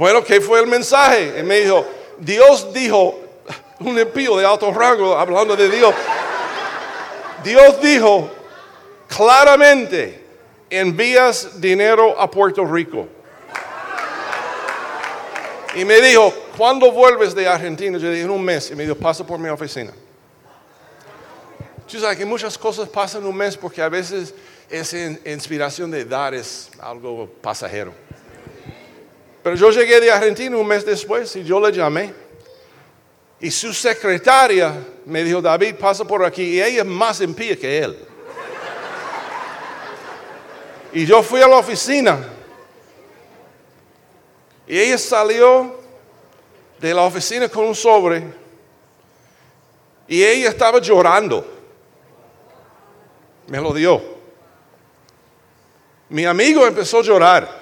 bueno, 0.00 0.24
¿qué 0.24 0.40
fue 0.40 0.60
el 0.60 0.66
mensaje? 0.66 1.40
Y 1.40 1.42
me 1.42 1.60
dijo, 1.60 1.86
Dios 2.16 2.72
dijo, 2.72 3.20
un 3.80 3.98
impío 3.98 4.34
de 4.38 4.46
alto 4.46 4.72
rango, 4.72 5.14
hablando 5.14 5.54
de 5.54 5.68
Dios, 5.68 5.94
Dios 7.44 7.78
dijo 7.82 8.30
claramente, 9.06 10.24
envías 10.70 11.60
dinero 11.60 12.18
a 12.18 12.30
Puerto 12.30 12.64
Rico. 12.64 13.08
Y 15.74 15.84
me 15.84 16.00
dijo, 16.00 16.32
¿cuándo 16.56 16.90
vuelves 16.90 17.34
de 17.34 17.46
Argentina? 17.46 17.98
Yo 17.98 18.10
dije, 18.10 18.22
en 18.22 18.30
un 18.30 18.42
mes. 18.42 18.70
Y 18.70 18.76
me 18.76 18.84
dijo, 18.84 18.94
pasa 18.94 19.26
por 19.26 19.38
mi 19.38 19.50
oficina. 19.50 19.92
Tú 21.86 22.00
sabes 22.00 22.16
que 22.16 22.24
muchas 22.24 22.56
cosas 22.56 22.88
pasan 22.88 23.20
en 23.20 23.28
un 23.28 23.36
mes 23.36 23.54
porque 23.54 23.82
a 23.82 23.90
veces 23.90 24.32
esa 24.70 24.96
inspiración 25.26 25.90
de 25.90 26.06
dar 26.06 26.32
es 26.32 26.70
algo 26.80 27.28
pasajero. 27.42 27.92
Pero 29.42 29.56
yo 29.56 29.70
llegué 29.70 30.00
de 30.00 30.10
Argentina 30.10 30.56
un 30.56 30.66
mes 30.66 30.84
después 30.84 31.34
y 31.36 31.44
yo 31.44 31.60
le 31.60 31.72
llamé. 31.72 32.12
Y 33.40 33.50
su 33.50 33.72
secretaria 33.72 34.74
me 35.06 35.24
dijo, 35.24 35.40
David, 35.40 35.76
pasa 35.76 36.04
por 36.04 36.24
aquí. 36.24 36.42
Y 36.42 36.62
ella 36.62 36.82
es 36.82 36.86
más 36.86 37.20
impía 37.20 37.56
que 37.56 37.78
él. 37.78 37.98
Y 40.92 41.06
yo 41.06 41.22
fui 41.22 41.40
a 41.40 41.48
la 41.48 41.56
oficina. 41.56 42.18
Y 44.66 44.78
ella 44.78 44.98
salió 44.98 45.80
de 46.78 46.92
la 46.92 47.02
oficina 47.02 47.48
con 47.48 47.64
un 47.64 47.74
sobre. 47.74 48.24
Y 50.06 50.22
ella 50.22 50.50
estaba 50.50 50.80
llorando. 50.80 51.46
Me 53.46 53.58
lo 53.58 53.72
dio. 53.72 54.02
Mi 56.10 56.26
amigo 56.26 56.66
empezó 56.66 56.98
a 56.98 57.02
llorar 57.02 57.59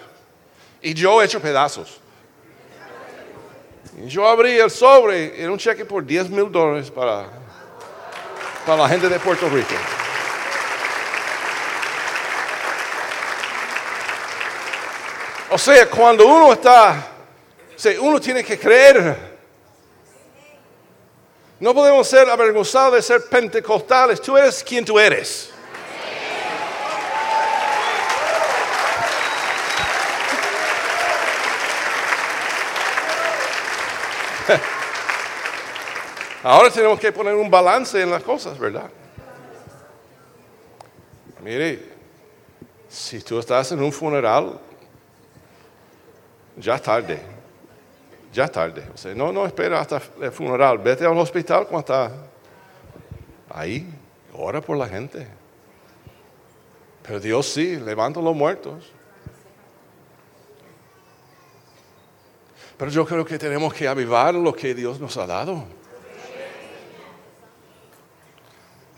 y 0.82 0.94
yo 0.94 1.20
he 1.20 1.24
hecho 1.24 1.40
pedazos. 1.40 2.00
Yo 4.06 4.28
abrí 4.28 4.58
el 4.58 4.70
sobre, 4.70 5.42
era 5.42 5.50
un 5.50 5.58
cheque 5.58 5.84
por 5.84 6.04
10 6.04 6.30
mil 6.30 6.52
dólares 6.52 6.90
para, 6.90 7.26
para 8.64 8.82
la 8.82 8.88
gente 8.88 9.08
de 9.08 9.18
Puerto 9.18 9.48
Rico. 9.48 9.74
O 15.50 15.58
sea, 15.58 15.88
cuando 15.88 16.26
uno 16.26 16.52
está, 16.52 17.08
uno 18.00 18.20
tiene 18.20 18.44
que 18.44 18.58
creer. 18.58 19.38
No 21.58 21.74
podemos 21.74 22.06
ser 22.06 22.28
avergonzados 22.28 22.94
de 22.94 23.02
ser 23.02 23.24
pentecostales. 23.28 24.20
Tú 24.20 24.36
eres 24.36 24.62
quien 24.62 24.84
tú 24.84 24.98
eres. 24.98 25.50
Ahora 36.42 36.70
tenemos 36.70 37.00
que 37.00 37.10
poner 37.12 37.34
un 37.34 37.50
balance 37.50 38.00
en 38.00 38.10
las 38.10 38.22
cosas, 38.22 38.58
¿verdad? 38.58 38.90
Mire, 41.42 41.92
si 42.88 43.20
tú 43.20 43.38
estás 43.38 43.72
en 43.72 43.82
un 43.82 43.92
funeral, 43.92 44.58
ya 46.56 46.78
tarde. 46.78 47.20
Ya 48.32 48.46
tarde. 48.48 48.84
O 48.94 48.96
sea, 48.96 49.14
no, 49.14 49.32
no 49.32 49.46
espera 49.46 49.80
hasta 49.80 50.00
el 50.20 50.32
funeral. 50.32 50.78
Vete 50.78 51.04
al 51.04 51.16
hospital 51.18 51.66
cuando 51.66 51.80
está 51.80 52.12
ahí. 53.50 53.88
Ora 54.34 54.60
por 54.60 54.76
la 54.76 54.86
gente. 54.86 55.26
Pero 57.02 57.20
Dios 57.20 57.46
sí, 57.46 57.76
levanta 57.76 58.20
a 58.20 58.22
los 58.22 58.36
muertos. 58.36 58.92
Pero 62.76 62.90
yo 62.90 63.04
creo 63.04 63.24
que 63.24 63.38
tenemos 63.38 63.74
que 63.74 63.88
avivar 63.88 64.34
lo 64.34 64.52
que 64.52 64.74
Dios 64.74 65.00
nos 65.00 65.16
ha 65.16 65.26
dado. 65.26 65.64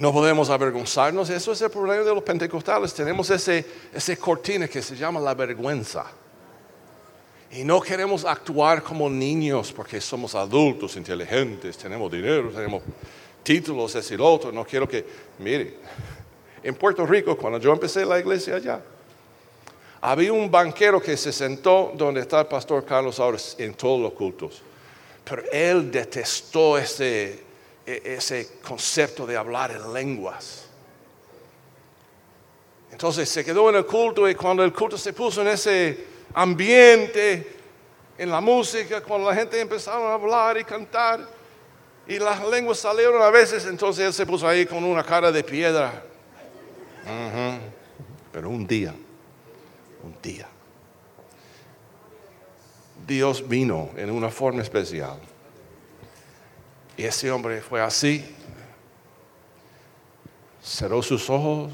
No 0.01 0.15
podemos 0.15 0.49
avergonzarnos. 0.49 1.29
Eso 1.29 1.53
es 1.53 1.61
el 1.61 1.71
problema 1.71 2.03
de 2.03 2.15
los 2.15 2.23
pentecostales. 2.23 2.95
Tenemos 2.95 3.29
ese, 3.29 3.67
ese 3.93 4.17
cortina 4.17 4.67
que 4.67 4.81
se 4.81 4.97
llama 4.97 5.21
la 5.21 5.35
vergüenza. 5.35 6.07
Y 7.53 7.65
no 7.65 7.83
queremos 7.83 8.25
actuar 8.25 8.83
como 8.83 9.11
niños 9.11 9.71
porque 9.73 10.01
somos 10.01 10.35
adultos, 10.35 10.97
inteligentes, 10.97 11.77
tenemos 11.77 12.11
dinero, 12.11 12.49
tenemos 12.49 12.83
títulos, 13.43 13.95
ese 13.95 14.15
y 14.15 14.17
lo 14.17 14.33
otro. 14.33 14.51
No 14.51 14.65
quiero 14.65 14.89
que, 14.89 15.05
mire, 15.39 15.75
en 16.63 16.75
Puerto 16.77 17.05
Rico, 17.05 17.37
cuando 17.37 17.59
yo 17.59 17.71
empecé 17.71 18.07
la 18.07 18.19
iglesia 18.19 18.57
allá, 18.57 18.81
había 20.01 20.33
un 20.33 20.51
banquero 20.51 21.03
que 21.03 21.15
se 21.19 21.31
sentó 21.31 21.93
donde 21.95 22.23
está 22.23 22.41
el 22.41 22.47
pastor 22.47 22.87
Carlos 22.87 23.21
ahora 23.21 23.37
en 23.59 23.75
todos 23.75 24.01
los 24.01 24.15
cultos. 24.15 24.63
Pero 25.25 25.43
él 25.53 25.91
detestó 25.91 26.79
ese, 26.79 27.50
ese 27.97 28.59
concepto 28.67 29.27
de 29.27 29.37
hablar 29.37 29.71
en 29.71 29.93
lenguas. 29.93 30.67
Entonces 32.93 33.29
se 33.29 33.45
quedó 33.45 33.71
en 33.71 33.77
el 33.77 33.87
culto 33.87 34.29
y 34.29 34.35
cuando 34.35 34.65
el 34.65 34.73
culto 34.73 34.99
se 34.99 35.13
puso 35.13 35.43
en 35.43 35.49
ese 35.49 36.05
ambiente, 36.35 37.57
en 38.19 38.31
la 38.31 38.41
música, 38.41 39.03
cuando 39.03 39.31
la 39.31 39.37
gente 39.37 39.61
empezaba 39.61 40.11
a 40.11 40.15
hablar 40.15 40.59
y 40.59 40.65
cantar, 40.65 41.27
y 42.07 42.19
las 42.19 42.45
lenguas 42.47 42.79
salieron 42.79 43.23
a 43.23 43.31
veces, 43.31 43.65
entonces 43.67 44.05
él 44.05 44.13
se 44.13 44.27
puso 44.27 44.47
ahí 44.47 44.67
con 44.67 44.83
una 44.85 45.03
cara 45.03 45.31
de 45.31 45.45
piedra. 45.45 46.03
Pero 48.33 48.51
un 48.51 48.67
día, 48.67 48.95
un 50.03 50.17
día, 50.23 50.49
Dios 53.07 53.49
vino 53.49 53.91
en 53.97 54.11
una 54.11 54.29
forma 54.29 54.63
especial. 54.63 55.19
Y 57.01 57.07
ese 57.07 57.31
hombre 57.31 57.63
fue 57.63 57.81
así, 57.81 58.23
cerró 60.63 61.03
sus 61.03 61.31
ojos 61.31 61.73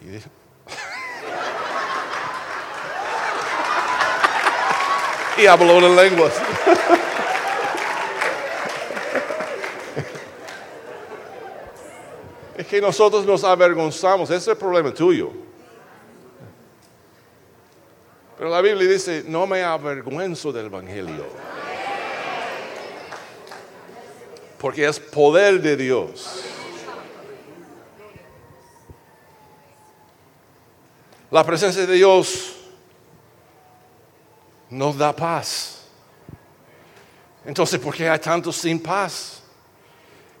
y 0.00 0.06
dijo, 0.06 0.28
y 5.38 5.46
habló 5.46 5.78
en 5.86 5.94
lenguas. 5.94 6.32
es 12.56 12.66
que 12.66 12.80
nosotros 12.80 13.24
nos 13.24 13.44
avergonzamos, 13.44 14.30
ese 14.30 14.38
es 14.38 14.48
el 14.48 14.56
problema 14.56 14.92
tuyo. 14.92 15.30
Pero 18.36 18.50
la 18.50 18.60
Biblia 18.60 18.90
dice, 18.90 19.22
no 19.28 19.46
me 19.46 19.62
avergüenzo 19.62 20.52
del 20.52 20.66
Evangelio. 20.66 21.47
Porque 24.58 24.86
es 24.86 24.98
poder 24.98 25.60
de 25.60 25.76
Dios. 25.76 26.44
La 31.30 31.44
presencia 31.44 31.86
de 31.86 31.94
Dios 31.94 32.56
nos 34.70 34.96
da 34.96 35.14
paz. 35.14 35.82
Entonces, 37.44 37.78
¿por 37.78 37.94
qué 37.94 38.08
hay 38.08 38.18
tantos 38.18 38.56
sin 38.56 38.80
paz? 38.80 39.42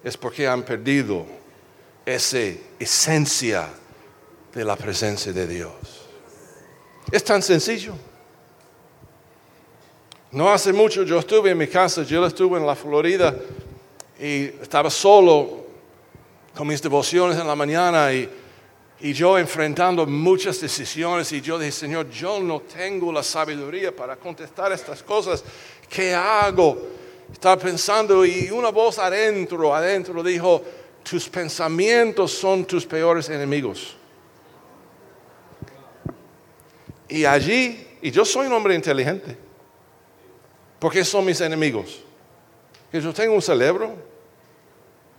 Es 0.02 0.16
porque 0.16 0.46
han 0.46 0.62
perdido 0.62 1.26
esa 2.04 2.38
esencia 2.78 3.68
de 4.54 4.64
la 4.64 4.76
presencia 4.76 5.32
de 5.32 5.46
Dios. 5.46 5.72
Es 7.10 7.22
tan 7.22 7.42
sencillo. 7.42 7.94
No 10.30 10.50
hace 10.50 10.72
mucho 10.72 11.04
yo 11.04 11.18
estuve 11.18 11.50
en 11.50 11.58
mi 11.58 11.66
casa, 11.66 12.02
yo 12.02 12.24
estuve 12.26 12.58
en 12.58 12.66
la 12.66 12.74
Florida 12.74 13.34
y 14.18 14.44
estaba 14.60 14.90
solo 14.90 15.66
con 16.54 16.66
mis 16.66 16.82
devociones 16.82 17.38
en 17.38 17.46
la 17.46 17.54
mañana 17.54 18.12
y 18.12 18.28
y 19.00 19.12
yo 19.12 19.38
enfrentando 19.38 20.04
muchas 20.06 20.60
decisiones 20.60 21.30
y 21.32 21.40
yo 21.40 21.58
dije, 21.58 21.70
Señor, 21.72 22.10
yo 22.10 22.40
no 22.40 22.60
tengo 22.60 23.12
la 23.12 23.22
sabiduría 23.22 23.94
para 23.94 24.16
contestar 24.16 24.72
estas 24.72 25.02
cosas. 25.04 25.44
¿Qué 25.88 26.12
hago? 26.14 26.76
Estaba 27.32 27.56
pensando 27.56 28.24
y 28.26 28.50
una 28.50 28.70
voz 28.70 28.98
adentro, 28.98 29.72
adentro 29.72 30.22
dijo, 30.22 30.62
tus 31.08 31.28
pensamientos 31.28 32.32
son 32.32 32.64
tus 32.64 32.84
peores 32.84 33.28
enemigos. 33.28 33.96
Y 37.08 37.24
allí, 37.24 37.86
y 38.02 38.10
yo 38.10 38.24
soy 38.24 38.48
un 38.48 38.52
hombre 38.52 38.74
inteligente, 38.74 39.36
porque 40.80 41.04
son 41.04 41.24
mis 41.24 41.40
enemigos. 41.40 42.00
Que 42.90 43.00
yo 43.00 43.12
tengo 43.12 43.34
un 43.34 43.42
cerebro, 43.42 43.94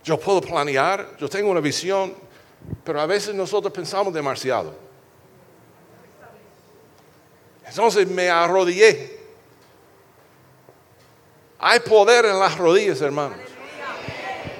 yo 0.02 0.18
puedo 0.18 0.40
planear, 0.40 1.16
yo 1.18 1.28
tengo 1.28 1.50
una 1.50 1.60
visión, 1.60 2.14
pero 2.84 3.00
a 3.00 3.06
veces 3.06 3.34
nosotros 3.34 3.72
pensamos 3.72 4.12
demasiado. 4.12 4.74
Entonces 7.66 8.08
me 8.08 8.28
arrodillé. 8.28 9.18
Hay 11.58 11.80
poder 11.80 12.24
en 12.24 12.38
las 12.38 12.56
rodillas, 12.56 13.00
hermanos. 13.00 13.38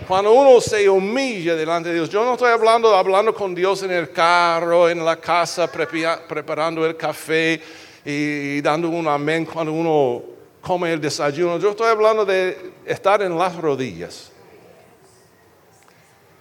Cuando 0.07 0.33
uno 0.33 0.61
se 0.61 0.89
humilla 0.89 1.55
delante 1.55 1.89
de 1.89 1.95
Dios, 1.95 2.11
yo 2.11 2.25
no 2.25 2.33
estoy 2.33 2.51
hablando 2.51 2.95
hablando 2.95 3.33
con 3.33 3.55
Dios 3.55 3.83
en 3.85 3.93
el 3.93 4.11
carro, 4.11 4.89
en 4.89 5.05
la 5.05 5.17
casa, 5.17 5.71
preparando 5.71 6.85
el 6.85 6.97
café 6.97 7.61
y 8.05 8.61
dando 8.61 8.89
un 8.89 9.07
amén 9.07 9.45
cuando 9.45 9.73
uno 9.73 10.23
come 10.61 10.93
el 10.93 11.01
desayuno. 11.01 11.59
Yo 11.59 11.71
estoy 11.71 11.89
hablando 11.89 12.25
de 12.25 12.73
estar 12.85 13.23
en 13.23 13.39
las 13.39 13.57
rodillas. 13.57 14.30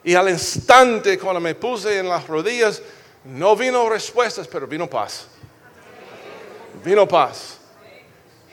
Y 0.03 0.15
al 0.15 0.29
instante, 0.29 1.17
cuando 1.17 1.39
me 1.39 1.55
puse 1.55 1.99
en 1.99 2.07
las 2.07 2.27
rodillas, 2.27 2.81
no 3.25 3.55
vino 3.55 3.89
respuestas, 3.89 4.47
pero 4.47 4.67
vino 4.67 4.89
paz. 4.89 5.27
Vino 6.83 7.07
paz. 7.07 7.57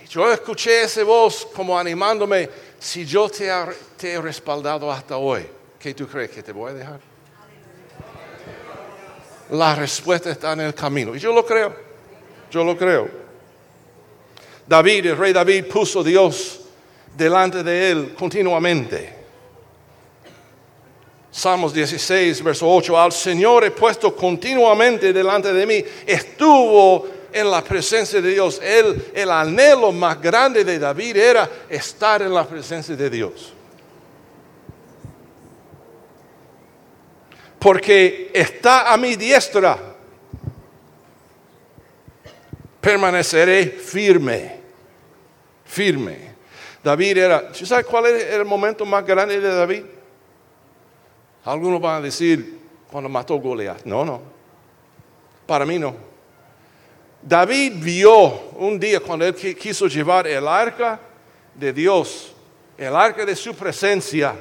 Yo 0.08 0.30
escuché 0.32 0.82
esa 0.82 1.04
voz 1.04 1.46
como 1.54 1.78
animándome, 1.78 2.48
si 2.78 3.04
yo 3.04 3.28
te, 3.28 3.50
te 3.96 4.12
he 4.12 4.20
respaldado 4.20 4.90
hasta 4.90 5.16
hoy, 5.16 5.46
¿qué 5.78 5.94
tú 5.94 6.06
crees 6.06 6.30
que 6.30 6.42
te 6.42 6.52
voy 6.52 6.70
a 6.70 6.74
dejar? 6.74 7.00
La 9.50 9.74
respuesta 9.74 10.30
está 10.30 10.52
en 10.52 10.60
el 10.60 10.74
camino. 10.74 11.14
Y 11.14 11.18
yo 11.18 11.32
lo 11.32 11.44
creo. 11.46 11.74
Yo 12.50 12.64
lo 12.64 12.76
creo. 12.76 13.08
David, 14.66 15.06
el 15.06 15.16
rey 15.16 15.32
David, 15.32 15.66
puso 15.66 16.00
a 16.00 16.04
Dios 16.04 16.60
delante 17.16 17.62
de 17.62 17.90
él 17.90 18.14
continuamente. 18.14 19.15
Salmos 21.36 21.74
16, 21.74 22.42
verso 22.42 22.66
8, 22.66 22.98
al 22.98 23.12
Señor 23.12 23.64
he 23.64 23.70
puesto 23.70 24.16
continuamente 24.16 25.12
delante 25.12 25.52
de 25.52 25.66
mí. 25.66 25.84
Estuvo 26.06 27.06
en 27.30 27.50
la 27.50 27.62
presencia 27.62 28.22
de 28.22 28.30
Dios. 28.30 28.58
El, 28.62 29.10
el 29.12 29.30
anhelo 29.30 29.92
más 29.92 30.20
grande 30.20 30.64
de 30.64 30.78
David 30.78 31.16
era 31.16 31.50
estar 31.68 32.22
en 32.22 32.32
la 32.32 32.46
presencia 32.46 32.96
de 32.96 33.10
Dios. 33.10 33.52
porque 37.66 38.30
está 38.32 38.92
a 38.92 38.96
mi 38.96 39.16
diestra. 39.16 39.76
Permaneceré 42.80 43.66
firme, 43.66 44.60
firme. 45.64 46.36
David 46.84 47.18
era, 47.18 47.52
¿sabes 47.52 47.84
cuál 47.84 48.06
era 48.06 48.36
el 48.36 48.44
momento 48.44 48.86
más 48.86 49.04
grande 49.04 49.40
de 49.40 49.52
David? 49.52 49.82
Algunos 51.46 51.80
van 51.80 51.96
a 51.96 52.00
decir 52.00 52.58
cuando 52.90 53.08
mató 53.08 53.36
Goliat. 53.36 53.84
No, 53.84 54.04
no. 54.04 54.20
Para 55.46 55.64
mí 55.64 55.78
no. 55.78 55.94
David 57.22 57.74
vio 57.76 58.50
un 58.58 58.78
día 58.78 59.00
cuando 59.00 59.24
él 59.24 59.34
quiso 59.34 59.86
llevar 59.86 60.26
el 60.26 60.46
arca 60.46 61.00
de 61.54 61.72
Dios, 61.72 62.32
el 62.76 62.94
arca 62.94 63.24
de 63.24 63.34
su 63.34 63.54
presencia 63.54 64.34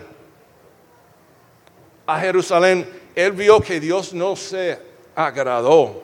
a 2.07 2.19
Jerusalén, 2.19 2.87
él 3.15 3.31
vio 3.31 3.61
que 3.61 3.79
Dios 3.79 4.13
no 4.13 4.35
se 4.35 4.79
agradó 5.15 6.03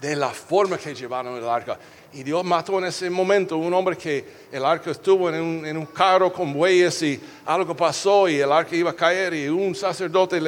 de 0.00 0.14
la 0.14 0.30
forma 0.30 0.78
que 0.78 0.94
llevaron 0.94 1.36
el 1.36 1.48
arca. 1.48 1.78
Y 2.12 2.22
Dios 2.22 2.44
mató 2.44 2.78
en 2.78 2.86
ese 2.86 3.10
momento 3.10 3.56
un 3.56 3.72
hombre 3.74 3.96
que 3.96 4.24
el 4.50 4.64
arca 4.64 4.90
estuvo 4.90 5.28
en 5.28 5.76
un, 5.76 5.86
carro 5.86 6.32
con 6.32 6.52
bueyes 6.52 7.02
y 7.02 7.20
algo 7.44 7.76
pasó 7.76 8.28
y 8.28 8.40
el 8.40 8.50
arca 8.50 8.74
iba 8.74 8.90
a 8.90 8.96
caer 8.96 9.34
y 9.34 9.48
un 9.48 9.74
sacerdote 9.74 10.40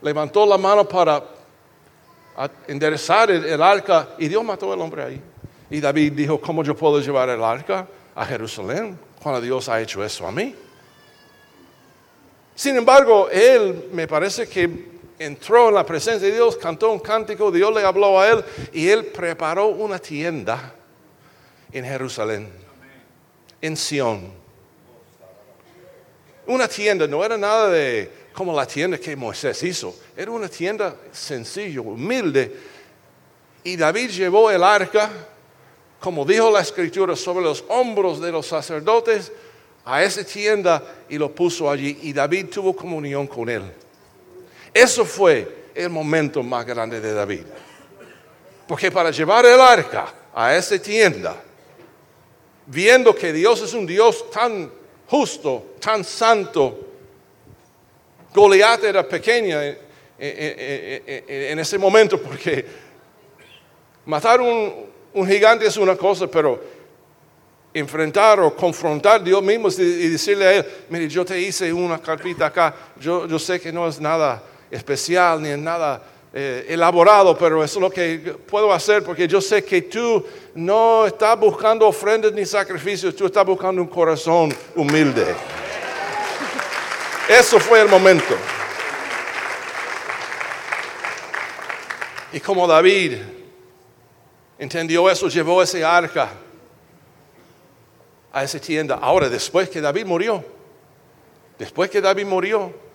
levantó 0.00 0.46
la 0.46 0.58
mano 0.58 0.88
para 0.88 1.24
enderezar 2.66 3.30
el, 3.30 3.60
arca 3.60 4.10
y 4.18 4.28
Dios 4.28 4.44
mató 4.44 4.72
al 4.72 4.80
hombre 4.80 5.02
ahí. 5.02 5.20
Y 5.70 5.80
David 5.80 6.12
dijo, 6.12 6.40
¿cómo 6.40 6.62
yo 6.62 6.76
puedo 6.76 7.00
llevar 7.00 7.28
el 7.30 7.42
arca 7.42 7.86
a 8.14 8.24
Jerusalén 8.24 8.98
cuando 9.20 9.40
Dios 9.40 9.68
ha 9.68 9.80
hecho 9.80 10.04
eso 10.04 10.26
a 10.26 10.30
mí? 10.30 10.54
Sin 12.54 12.76
embargo, 12.76 13.28
él 13.30 13.88
me 13.92 14.06
parece 14.06 14.48
que 14.48 14.98
entró 15.18 15.68
en 15.68 15.74
la 15.74 15.84
presencia 15.84 16.28
de 16.28 16.34
Dios, 16.34 16.56
cantó 16.56 16.92
un 16.92 17.00
cántico, 17.00 17.50
Dios 17.50 17.74
le 17.74 17.84
habló 17.84 18.20
a 18.20 18.28
él 18.28 18.44
y 18.72 18.88
él 18.88 19.06
preparó 19.06 19.68
una 19.68 19.98
tienda 19.98 20.74
en 21.72 21.84
Jerusalén, 21.84 22.48
en 23.60 23.76
Sión. 23.76 24.32
Una 26.46 26.66
tienda, 26.66 27.06
no 27.06 27.24
era 27.24 27.36
nada 27.36 27.68
de 27.68 28.10
como 28.32 28.54
la 28.54 28.66
tienda 28.66 28.98
que 28.98 29.16
Moisés 29.16 29.62
hizo, 29.64 29.94
era 30.16 30.30
una 30.30 30.48
tienda 30.48 30.96
sencilla, 31.12 31.80
humilde. 31.80 32.56
Y 33.64 33.76
David 33.76 34.10
llevó 34.10 34.50
el 34.50 34.62
arca, 34.62 35.10
como 35.98 36.24
dijo 36.24 36.50
la 36.50 36.60
escritura, 36.60 37.16
sobre 37.16 37.44
los 37.44 37.64
hombros 37.68 38.20
de 38.20 38.30
los 38.30 38.46
sacerdotes 38.46 39.32
a 39.84 40.02
esa 40.02 40.22
tienda 40.22 40.82
y 41.08 41.18
lo 41.18 41.34
puso 41.34 41.70
allí 41.70 41.98
y 42.02 42.12
David 42.12 42.46
tuvo 42.46 42.76
comunión 42.76 43.26
con 43.26 43.48
él. 43.48 43.62
Eso 44.72 45.04
fue 45.04 45.70
el 45.74 45.90
momento 45.90 46.42
más 46.42 46.64
grande 46.64 47.00
de 47.00 47.12
David. 47.12 47.42
Porque 48.66 48.92
para 48.92 49.10
llevar 49.10 49.46
el 49.46 49.60
arca 49.60 50.14
a 50.34 50.54
esa 50.54 50.78
tienda, 50.78 51.42
viendo 52.68 53.14
que 53.14 53.32
Dios 53.32 53.62
es 53.62 53.72
un 53.72 53.86
Dios 53.86 54.30
tan 54.30 54.70
justo, 55.06 55.74
tan 55.80 56.04
santo, 56.04 56.86
Goliat 58.34 58.84
era 58.84 59.08
pequeña 59.08 59.64
en, 60.18 61.58
ese 61.58 61.78
momento 61.78 62.20
porque 62.20 62.64
matar 64.04 64.40
un, 64.40 64.86
un 65.14 65.26
gigante 65.26 65.66
es 65.66 65.76
una 65.78 65.96
cosa, 65.96 66.26
pero 66.26 66.62
enfrentar 67.72 68.40
o 68.40 68.54
confrontar 68.54 69.16
a 69.16 69.24
Dios 69.24 69.42
mismo 69.42 69.68
y 69.68 70.08
decirle 70.08 70.46
a 70.46 70.52
Él, 70.54 70.66
mire, 70.90 71.08
yo 71.08 71.24
te 71.24 71.40
hice 71.40 71.72
una 71.72 72.00
carpita 72.00 72.46
acá, 72.46 72.74
yo, 73.00 73.26
yo 73.26 73.38
sé 73.38 73.58
que 73.58 73.72
no 73.72 73.88
es 73.88 73.98
nada 73.98 74.42
especial 74.70 75.42
ni 75.42 75.48
es 75.48 75.58
nada 75.58 76.02
eh, 76.32 76.66
elaborado, 76.68 77.36
pero 77.38 77.64
es 77.64 77.74
lo 77.76 77.90
que 77.90 78.36
puedo 78.46 78.72
hacer 78.72 79.02
porque 79.02 79.26
yo 79.26 79.40
sé 79.40 79.64
que 79.64 79.82
tú 79.82 80.24
no 80.54 81.06
estás 81.06 81.38
buscando 81.38 81.86
ofrendas 81.86 82.32
ni 82.32 82.44
sacrificios, 82.44 83.16
tú 83.16 83.26
estás 83.26 83.46
buscando 83.46 83.80
un 83.80 83.88
corazón 83.88 84.54
humilde. 84.74 85.34
Eso 87.28 87.58
fue 87.58 87.80
el 87.80 87.88
momento. 87.88 88.34
Y 92.32 92.40
como 92.40 92.66
David 92.66 93.18
entendió 94.58 95.08
eso, 95.08 95.28
llevó 95.28 95.62
ese 95.62 95.84
arca 95.84 96.28
a 98.32 98.44
esa 98.44 98.58
tienda. 98.60 98.98
Ahora, 99.00 99.28
después 99.28 99.70
que 99.70 99.80
David 99.80 100.04
murió, 100.04 100.44
después 101.58 101.88
que 101.90 102.02
David 102.02 102.26
murió, 102.26 102.87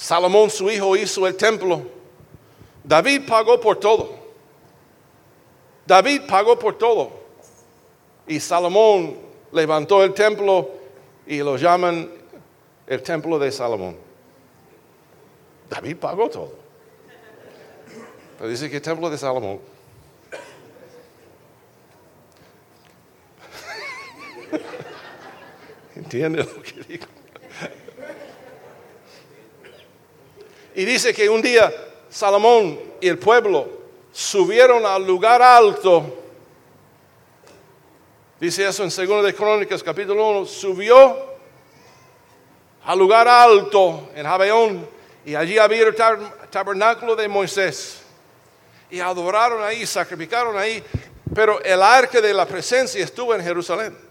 Salomón 0.00 0.48
su 0.48 0.70
hijo 0.70 0.96
hizo 0.96 1.26
el 1.26 1.36
templo. 1.36 1.82
David 2.82 3.28
pagó 3.28 3.60
por 3.60 3.78
todo. 3.78 4.14
David 5.84 6.22
pagó 6.26 6.58
por 6.58 6.78
todo. 6.78 7.10
Y 8.26 8.40
Salomón 8.40 9.18
levantó 9.52 10.02
el 10.02 10.14
templo 10.14 10.70
y 11.26 11.40
lo 11.40 11.58
llaman 11.58 12.10
el 12.86 13.02
templo 13.02 13.38
de 13.38 13.52
Salomón. 13.52 13.94
David 15.68 15.98
pagó 15.98 16.30
todo. 16.30 16.54
Pero 18.38 18.48
dice 18.48 18.70
que 18.70 18.76
el 18.76 18.82
templo 18.82 19.10
de 19.10 19.18
Salomón 19.18 19.60
¿Entiendes 25.94 26.46
lo 26.56 26.62
que 26.62 26.80
digo? 26.88 27.19
Y 30.74 30.84
dice 30.84 31.12
que 31.12 31.28
un 31.28 31.42
día 31.42 31.72
Salomón 32.08 32.78
y 33.00 33.08
el 33.08 33.18
pueblo 33.18 33.68
subieron 34.12 34.84
al 34.84 35.06
lugar 35.06 35.42
alto. 35.42 36.18
Dice 38.38 38.66
eso 38.66 38.82
en 38.82 39.08
2 39.08 39.24
de 39.24 39.34
Crónicas, 39.34 39.82
capítulo 39.82 40.28
1. 40.30 40.46
Subió 40.46 41.30
al 42.84 42.98
lugar 42.98 43.28
alto 43.28 44.10
en 44.14 44.24
Jabeón 44.26 44.88
y 45.24 45.34
allí 45.34 45.58
había 45.58 45.82
el 45.82 45.94
tabernáculo 46.50 47.14
de 47.14 47.28
Moisés. 47.28 48.02
Y 48.90 48.98
adoraron 48.98 49.62
ahí, 49.62 49.86
sacrificaron 49.86 50.56
ahí, 50.56 50.82
pero 51.34 51.62
el 51.62 51.80
arca 51.80 52.20
de 52.20 52.34
la 52.34 52.46
presencia 52.46 53.04
estuvo 53.04 53.34
en 53.34 53.42
Jerusalén 53.42 54.09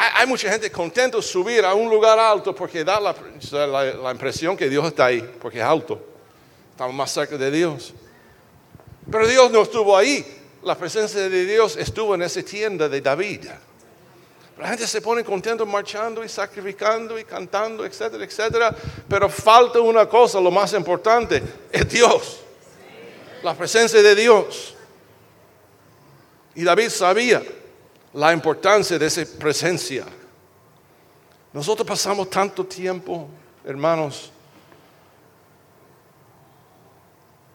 hay 0.00 0.26
mucha 0.26 0.50
gente 0.50 0.70
contenta 0.72 1.20
subir 1.20 1.62
a 1.62 1.74
un 1.74 1.90
lugar 1.90 2.18
alto 2.18 2.54
porque 2.54 2.82
da 2.82 2.98
la, 2.98 4.10
impresión 4.10 4.56
que 4.56 4.68
Dios 4.68 4.86
está 4.86 5.06
ahí, 5.06 5.20
porque 5.40 5.58
es 5.58 5.64
alto. 5.64 6.00
Estamos 6.70 6.94
más 6.94 7.10
cerca 7.12 7.36
de 7.36 7.50
Dios. 7.50 7.92
Pero 9.10 9.26
Dios 9.26 9.50
no 9.50 9.60
estuvo 9.60 9.94
ahí. 9.94 10.24
La 10.62 10.74
presencia 10.74 11.28
de 11.28 11.44
Dios 11.44 11.76
estuvo 11.76 12.14
en 12.14 12.22
esa 12.22 12.42
tienda 12.42 12.88
de 12.88 13.00
David. 13.02 13.46
La 14.58 14.68
gente 14.68 14.86
se 14.86 15.02
pone 15.02 15.22
contento 15.22 15.66
marchando 15.66 16.24
y 16.24 16.28
sacrificando 16.30 17.18
y 17.18 17.24
cantando, 17.24 17.84
etcétera, 17.84 18.24
etcétera. 18.24 18.74
Pero 19.06 19.28
falta 19.28 19.80
una 19.80 20.06
cosa, 20.08 20.40
lo 20.40 20.50
más 20.50 20.72
importante, 20.72 21.42
es 21.70 21.88
Dios. 21.90 22.40
La 23.42 23.54
presencia 23.54 24.02
de 24.02 24.14
Dios. 24.14 24.74
Y 26.54 26.64
David 26.64 26.88
sabía 26.88 27.42
la 28.12 28.32
importancia 28.32 28.98
de 28.98 29.06
esa 29.06 29.22
presencia. 29.38 30.04
Nosotros 31.52 31.86
pasamos 31.86 32.30
tanto 32.30 32.64
tiempo, 32.64 33.28
hermanos, 33.64 34.30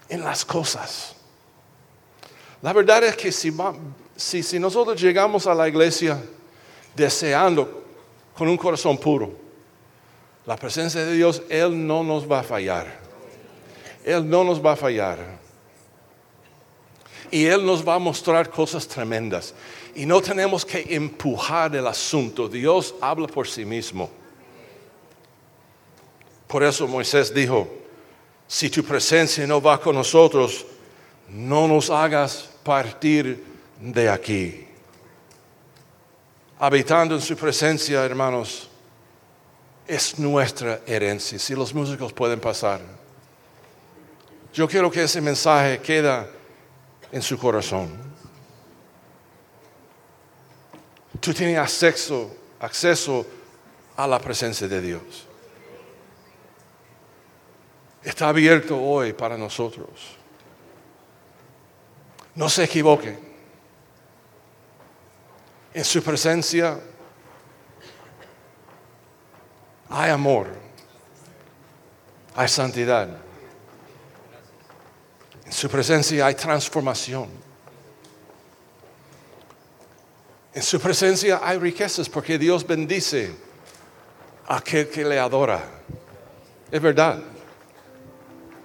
en 0.10 0.24
las 0.24 0.46
cosas. 0.46 1.16
La 2.62 2.74
verdad 2.74 3.04
es 3.04 3.16
que 3.16 3.32
si, 3.32 3.54
si, 4.16 4.60
nosotros 4.60 5.00
llegamos 5.00 5.48
a 5.48 5.54
la 5.54 5.68
iglesia 5.68 6.22
deseando 6.96 7.84
con 8.36 8.48
un 8.48 8.58
corazón 8.58 8.98
puro, 8.98 9.32
la 10.46 10.56
presencia 10.56 11.04
de 11.06 11.14
Dios, 11.14 11.42
Él 11.50 11.86
no 11.86 12.04
nos 12.04 12.30
va 12.30 12.40
a 12.40 12.44
fallar. 12.44 13.00
Él 14.04 14.30
no 14.30 14.44
nos 14.44 14.64
va 14.64 14.74
a 14.74 14.76
fallar. 14.76 15.20
Y 17.32 17.46
Él 17.46 17.66
nos 17.66 17.88
va 17.88 17.96
a 17.96 18.00
mostrar 18.00 18.50
cosas 18.50 18.88
tremendas. 18.88 19.54
Y 19.96 20.06
no 20.06 20.22
tenemos 20.22 20.66
que 20.66 20.86
empujar 20.90 21.76
el 21.76 21.88
asunto. 21.88 22.50
Dios 22.50 22.94
habla 23.02 23.28
por 23.28 23.48
sí 23.48 23.64
mismo. 23.64 24.10
Por 26.48 26.64
eso 26.64 26.88
Moisés 26.88 27.34
dijo, 27.34 27.68
si 28.48 28.70
tu 28.70 28.84
presencia 28.84 29.48
no 29.48 29.62
va 29.62 29.80
con 29.80 29.96
nosotros, 29.96 30.66
no 31.30 31.68
nos 31.68 31.90
hagas 31.90 32.50
partir 32.64 33.44
de 33.80 34.10
aquí. 34.10 34.68
Habitando 36.60 37.16
en 37.16 37.22
su 37.22 37.36
presencia, 37.36 38.04
hermanos, 38.04 38.70
es 39.88 40.18
nuestra 40.20 40.82
herencia. 40.86 41.40
Si 41.40 41.56
los 41.56 41.74
músicos 41.74 42.14
pueden 42.14 42.40
pasar. 42.40 42.82
Yo 44.54 44.68
quiero 44.68 44.90
que 44.90 45.04
ese 45.04 45.20
mensaje 45.20 45.80
quede 45.80 46.28
en 47.12 47.22
su 47.22 47.38
corazón. 47.38 48.15
Tú 51.20 51.34
tienes 51.34 51.58
acceso, 51.58 52.36
acceso 52.60 53.26
a 53.96 54.08
la 54.08 54.20
presencia 54.20 54.68
de 54.68 54.82
Dios. 54.82 55.28
está 58.06 58.30
abierto 58.30 58.80
hoy 58.80 59.14
para 59.14 59.36
nosotros. 59.36 60.16
No 62.36 62.48
se 62.48 62.64
equivoquen. 62.64 63.20
En 65.74 65.84
su 65.84 66.02
presencia 66.02 66.80
hay 69.90 70.12
amor, 70.12 70.48
hay 72.36 72.48
santidad. 72.48 73.10
En 75.46 75.52
su 75.52 75.68
presencia 75.70 76.28
hay 76.28 76.36
transformación. 76.36 77.45
En 80.56 80.64
su 80.64 80.80
presencia 80.80 81.42
hay 81.44 81.60
riquezas 81.60 82.08
porque 82.08 82.40
Dios 82.40 82.66
bendice 82.66 83.30
a 84.48 84.56
aquel 84.56 84.88
que 84.88 85.04
le 85.04 85.20
adora. 85.20 85.62
Es 86.72 86.82
verdad. 86.82 87.20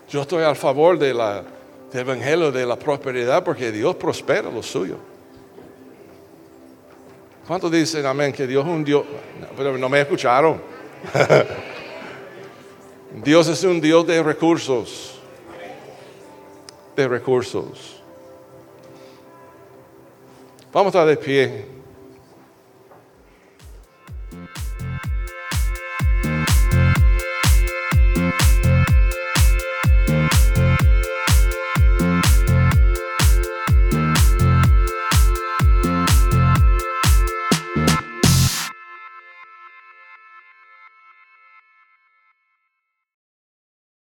Yo 0.09 0.23
estoy 0.23 0.45
a 0.45 0.55
favor 0.55 0.97
del 0.97 1.21
evangelio 1.93 2.53
de 2.53 2.65
la 2.65 2.77
prosperidad 2.77 3.43
porque 3.43 3.73
Dios 3.73 3.97
prospera 3.97 4.53
lo 4.53 4.63
suyo. 4.63 4.99
¿Cuántos 7.45 7.73
dicen 7.73 8.07
amén? 8.07 8.33
Que 8.33 8.47
Dios 8.47 8.65
es 8.65 8.71
un 8.71 8.85
Dios. 8.85 9.05
Pero 9.57 9.77
no 9.77 9.89
me 9.89 10.01
escucharon. 10.01 10.63
Dios 13.25 13.49
es 13.49 13.65
un 13.65 13.81
Dios 13.81 14.07
de 14.07 14.23
recursos. 14.23 15.19
De 16.95 17.09
recursos. 17.09 18.01
Vamos 20.73 20.95
a 20.95 21.01
estar 21.01 21.07
de 21.09 21.17
pie. 21.17 21.80